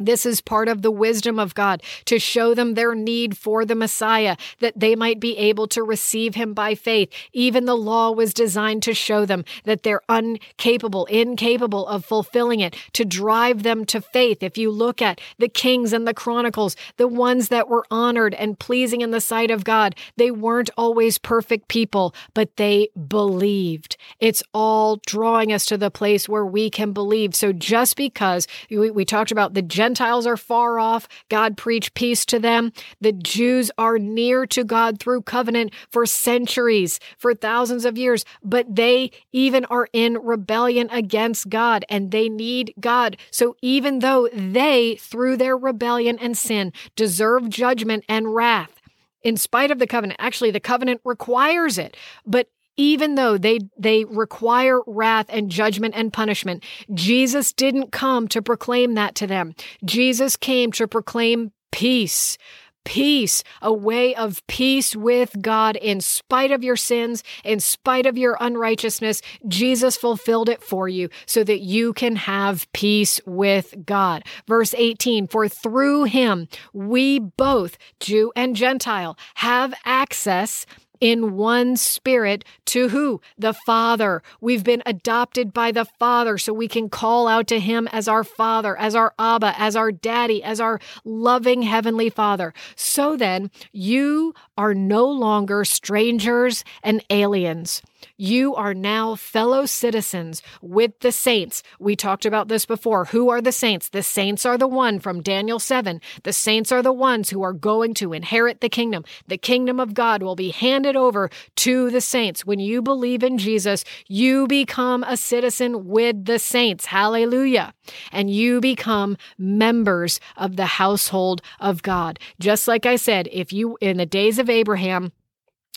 This 0.00 0.24
is 0.26 0.40
part 0.40 0.68
of 0.68 0.82
the 0.82 0.90
wisdom 0.90 1.38
of 1.38 1.54
God 1.54 1.82
to 2.06 2.18
show 2.18 2.54
them 2.54 2.74
their 2.74 2.94
need 2.94 3.36
for 3.36 3.64
the 3.64 3.74
Messiah, 3.74 4.36
that 4.58 4.78
they 4.78 4.96
might 4.96 5.20
be 5.20 5.36
able 5.36 5.68
to 5.68 5.82
receive 5.82 6.34
him 6.34 6.54
by 6.54 6.74
faith. 6.74 7.12
Even 7.32 7.66
the 7.66 7.76
law 7.76 8.10
was 8.10 8.34
designed 8.34 8.82
to 8.84 8.94
show 8.94 9.24
them 9.24 9.44
that 9.64 9.82
they're 9.82 10.02
incapable, 10.08 11.04
incapable 11.06 11.86
of 11.86 12.04
fulfilling 12.04 12.60
it, 12.60 12.74
to 12.94 13.04
drive 13.04 13.62
them 13.62 13.84
to 13.84 14.00
faith. 14.00 14.42
If 14.42 14.56
you 14.56 14.70
look 14.70 15.02
at 15.02 15.20
the 15.38 15.48
kings 15.48 15.92
and 15.92 16.06
the 16.06 16.14
chronicles, 16.14 16.76
the 16.96 17.08
ones 17.08 17.48
that 17.48 17.68
were 17.68 17.84
honored 17.90 18.34
and 18.34 18.58
pleasing 18.58 19.00
in 19.00 19.10
the 19.10 19.20
sight 19.20 19.50
of 19.50 19.64
God, 19.64 19.94
they 20.16 20.30
weren't 20.30 20.70
always 20.76 21.18
perfect 21.18 21.68
people, 21.68 22.14
but 22.34 22.56
they 22.56 22.88
believed. 23.08 23.96
It's 24.18 24.42
all 24.54 25.00
drawing 25.06 25.52
us 25.52 25.66
to 25.66 25.76
the 25.76 25.90
place 25.90 26.28
where 26.28 26.46
we 26.46 26.70
can 26.70 26.92
believe. 26.92 27.34
So 27.34 27.52
just 27.52 27.96
because 27.96 28.46
we, 28.70 28.90
we 28.90 29.04
talked 29.04 29.30
about 29.30 29.54
the 29.54 29.62
Gentiles 29.90 30.24
are 30.24 30.36
far 30.36 30.78
off. 30.78 31.08
God 31.28 31.56
preached 31.56 31.94
peace 31.94 32.24
to 32.26 32.38
them. 32.38 32.72
The 33.00 33.10
Jews 33.10 33.72
are 33.76 33.98
near 33.98 34.46
to 34.46 34.62
God 34.62 35.00
through 35.00 35.22
covenant 35.22 35.72
for 35.90 36.06
centuries, 36.06 37.00
for 37.18 37.34
thousands 37.34 37.84
of 37.84 37.98
years, 37.98 38.24
but 38.40 38.72
they 38.72 39.10
even 39.32 39.64
are 39.64 39.88
in 39.92 40.14
rebellion 40.14 40.88
against 40.92 41.48
God 41.48 41.84
and 41.88 42.12
they 42.12 42.28
need 42.28 42.72
God. 42.78 43.16
So 43.32 43.56
even 43.62 43.98
though 43.98 44.28
they, 44.32 44.94
through 44.94 45.38
their 45.38 45.56
rebellion 45.56 46.20
and 46.20 46.38
sin, 46.38 46.72
deserve 46.94 47.48
judgment 47.48 48.04
and 48.08 48.32
wrath, 48.32 48.80
in 49.24 49.36
spite 49.36 49.72
of 49.72 49.80
the 49.80 49.88
covenant, 49.88 50.20
actually, 50.22 50.52
the 50.52 50.60
covenant 50.60 51.00
requires 51.04 51.78
it, 51.78 51.96
but 52.24 52.48
even 52.76 53.14
though 53.14 53.36
they 53.36 53.58
they 53.78 54.04
require 54.04 54.80
wrath 54.86 55.26
and 55.28 55.50
judgment 55.50 55.94
and 55.96 56.12
punishment 56.12 56.64
jesus 56.94 57.52
didn't 57.52 57.92
come 57.92 58.28
to 58.28 58.42
proclaim 58.42 58.94
that 58.94 59.14
to 59.14 59.26
them 59.26 59.54
jesus 59.84 60.36
came 60.36 60.72
to 60.72 60.86
proclaim 60.86 61.52
peace 61.72 62.36
peace, 62.84 63.42
a 63.62 63.72
way 63.72 64.14
of 64.14 64.44
peace 64.46 64.96
with 64.96 65.40
God 65.40 65.76
in 65.76 66.00
spite 66.00 66.50
of 66.50 66.64
your 66.64 66.76
sins, 66.76 67.22
in 67.44 67.60
spite 67.60 68.06
of 68.06 68.16
your 68.16 68.36
unrighteousness. 68.40 69.22
Jesus 69.46 69.96
fulfilled 69.96 70.48
it 70.48 70.62
for 70.62 70.88
you 70.88 71.08
so 71.26 71.44
that 71.44 71.60
you 71.60 71.92
can 71.92 72.16
have 72.16 72.70
peace 72.72 73.20
with 73.26 73.74
God. 73.84 74.24
Verse 74.46 74.74
18, 74.76 75.28
for 75.28 75.48
through 75.48 76.04
him 76.04 76.48
we 76.72 77.18
both, 77.18 77.76
Jew 78.00 78.32
and 78.34 78.56
Gentile, 78.56 79.16
have 79.36 79.74
access 79.84 80.66
in 81.00 81.36
one 81.36 81.76
spirit 81.76 82.44
to 82.66 82.88
who? 82.88 83.20
The 83.38 83.54
Father. 83.54 84.22
We've 84.40 84.64
been 84.64 84.82
adopted 84.86 85.52
by 85.52 85.72
the 85.72 85.84
Father, 85.84 86.38
so 86.38 86.52
we 86.52 86.68
can 86.68 86.88
call 86.88 87.26
out 87.26 87.46
to 87.48 87.58
Him 87.58 87.88
as 87.88 88.06
our 88.08 88.24
Father, 88.24 88.76
as 88.76 88.94
our 88.94 89.14
Abba, 89.18 89.54
as 89.58 89.76
our 89.76 89.90
Daddy, 89.92 90.42
as 90.42 90.60
our 90.60 90.78
loving 91.04 91.62
Heavenly 91.62 92.10
Father. 92.10 92.52
So 92.76 93.16
then, 93.16 93.50
you 93.72 94.34
are 94.56 94.74
no 94.74 95.06
longer 95.06 95.64
strangers 95.64 96.64
and 96.82 97.02
aliens. 97.10 97.82
You 98.16 98.54
are 98.54 98.74
now 98.74 99.14
fellow 99.14 99.66
citizens 99.66 100.42
with 100.60 100.98
the 101.00 101.12
saints. 101.12 101.62
We 101.78 101.96
talked 101.96 102.26
about 102.26 102.48
this 102.48 102.66
before. 102.66 103.06
Who 103.06 103.30
are 103.30 103.40
the 103.40 103.52
saints? 103.52 103.88
The 103.88 104.02
saints 104.02 104.44
are 104.44 104.58
the 104.58 104.68
one 104.68 105.00
from 105.00 105.22
Daniel 105.22 105.58
7. 105.58 106.00
The 106.22 106.32
saints 106.32 106.72
are 106.72 106.82
the 106.82 106.92
ones 106.92 107.30
who 107.30 107.42
are 107.42 107.52
going 107.52 107.94
to 107.94 108.12
inherit 108.12 108.60
the 108.60 108.68
kingdom. 108.68 109.04
The 109.26 109.38
kingdom 109.38 109.80
of 109.80 109.94
God 109.94 110.22
will 110.22 110.36
be 110.36 110.50
handed 110.50 110.96
over 110.96 111.30
to 111.56 111.90
the 111.90 112.00
saints. 112.00 112.44
When 112.44 112.58
you 112.58 112.82
believe 112.82 113.22
in 113.22 113.38
Jesus, 113.38 113.84
you 114.06 114.46
become 114.46 115.04
a 115.04 115.16
citizen 115.16 115.86
with 115.86 116.24
the 116.24 116.38
saints. 116.38 116.86
Hallelujah. 116.86 117.74
And 118.12 118.30
you 118.30 118.60
become 118.60 119.16
members 119.38 120.20
of 120.36 120.56
the 120.56 120.66
household 120.66 121.42
of 121.58 121.82
God. 121.82 122.18
Just 122.38 122.68
like 122.68 122.86
I 122.86 122.96
said, 122.96 123.28
if 123.32 123.52
you, 123.52 123.78
in 123.80 123.96
the 123.96 124.06
days 124.06 124.38
of 124.38 124.50
Abraham, 124.50 125.12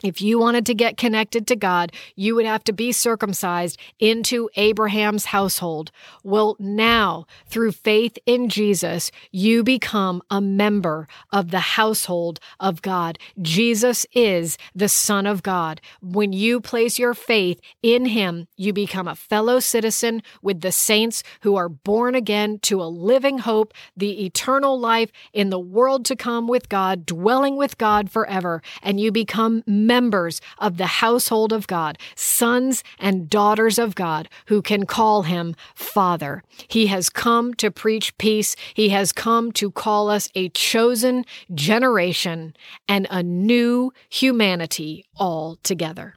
if 0.04 0.22
you 0.22 0.38
wanted 0.38 0.66
to 0.66 0.76
get 0.76 0.98
connected 0.98 1.48
to 1.48 1.56
God, 1.56 1.92
you 2.16 2.36
would 2.36 2.46
have 2.46 2.64
to 2.66 2.74
be 2.74 2.92
circumcised 2.92 3.80
into 4.00 4.50
Abraham's 4.56 5.26
household. 5.26 5.92
Well, 6.24 6.58
now, 6.60 7.26
through 7.48 7.72
faith 7.72 8.18
in 8.26 8.50
Jesus, 8.50 9.12
you 9.32 9.64
become 9.64 10.22
a 10.30 10.42
member 10.42 11.08
of 11.32 11.52
the 11.52 11.62
household 11.62 12.40
of 12.60 12.82
God. 12.82 13.18
Jesus 13.42 14.06
is 14.14 14.58
the 14.76 14.90
Son 14.90 15.26
of 15.26 15.42
God. 15.42 15.80
When 16.02 16.34
you 16.34 16.60
place 16.60 17.00
your 17.00 17.14
faith 17.14 17.62
in 17.82 18.06
Him, 18.08 18.48
you 18.58 18.74
become 18.74 19.08
a 19.08 19.16
fellow 19.16 19.62
citizen 19.62 20.22
with 20.42 20.62
the 20.62 20.72
saints 20.72 21.24
who 21.42 21.56
are 21.56 21.70
born 21.70 22.14
again 22.14 22.60
to 22.64 22.82
a 22.82 22.86
living 22.86 23.40
hope, 23.40 23.74
the 23.96 24.26
eternal 24.26 24.78
life 24.78 25.12
in 25.32 25.50
the 25.50 25.60
world 25.60 26.04
to 26.06 26.16
come 26.16 26.48
with 26.48 26.68
God, 26.68 27.06
dwelling 27.06 27.56
with 27.56 27.78
God 27.78 28.12
forever. 28.12 28.62
And 28.82 29.00
you 29.00 29.12
become 29.12 29.64
members 29.94 30.42
of 30.58 30.78
the 30.78 30.88
household 31.04 31.54
of 31.54 31.68
God, 31.68 32.00
sons 32.16 32.84
and 32.98 33.30
daughters 33.30 33.78
of 33.78 33.94
God 33.94 34.28
who 34.48 34.60
can 34.60 34.88
call 34.88 35.22
him 35.22 35.56
Father. 35.76 36.42
He 36.68 36.88
has 36.88 37.12
come 37.12 37.54
to 37.56 37.70
preach 37.70 38.18
peace. 38.18 38.56
He 38.74 38.90
has 38.90 39.12
come 39.12 39.52
to 39.52 39.70
call 39.70 40.10
us 40.10 40.30
a 40.34 40.50
chosen 40.50 41.26
generation 41.54 42.56
and 42.88 43.06
a 43.12 43.22
new 43.22 43.94
humanity 44.10 45.06
all 45.16 45.58
together. 45.62 46.16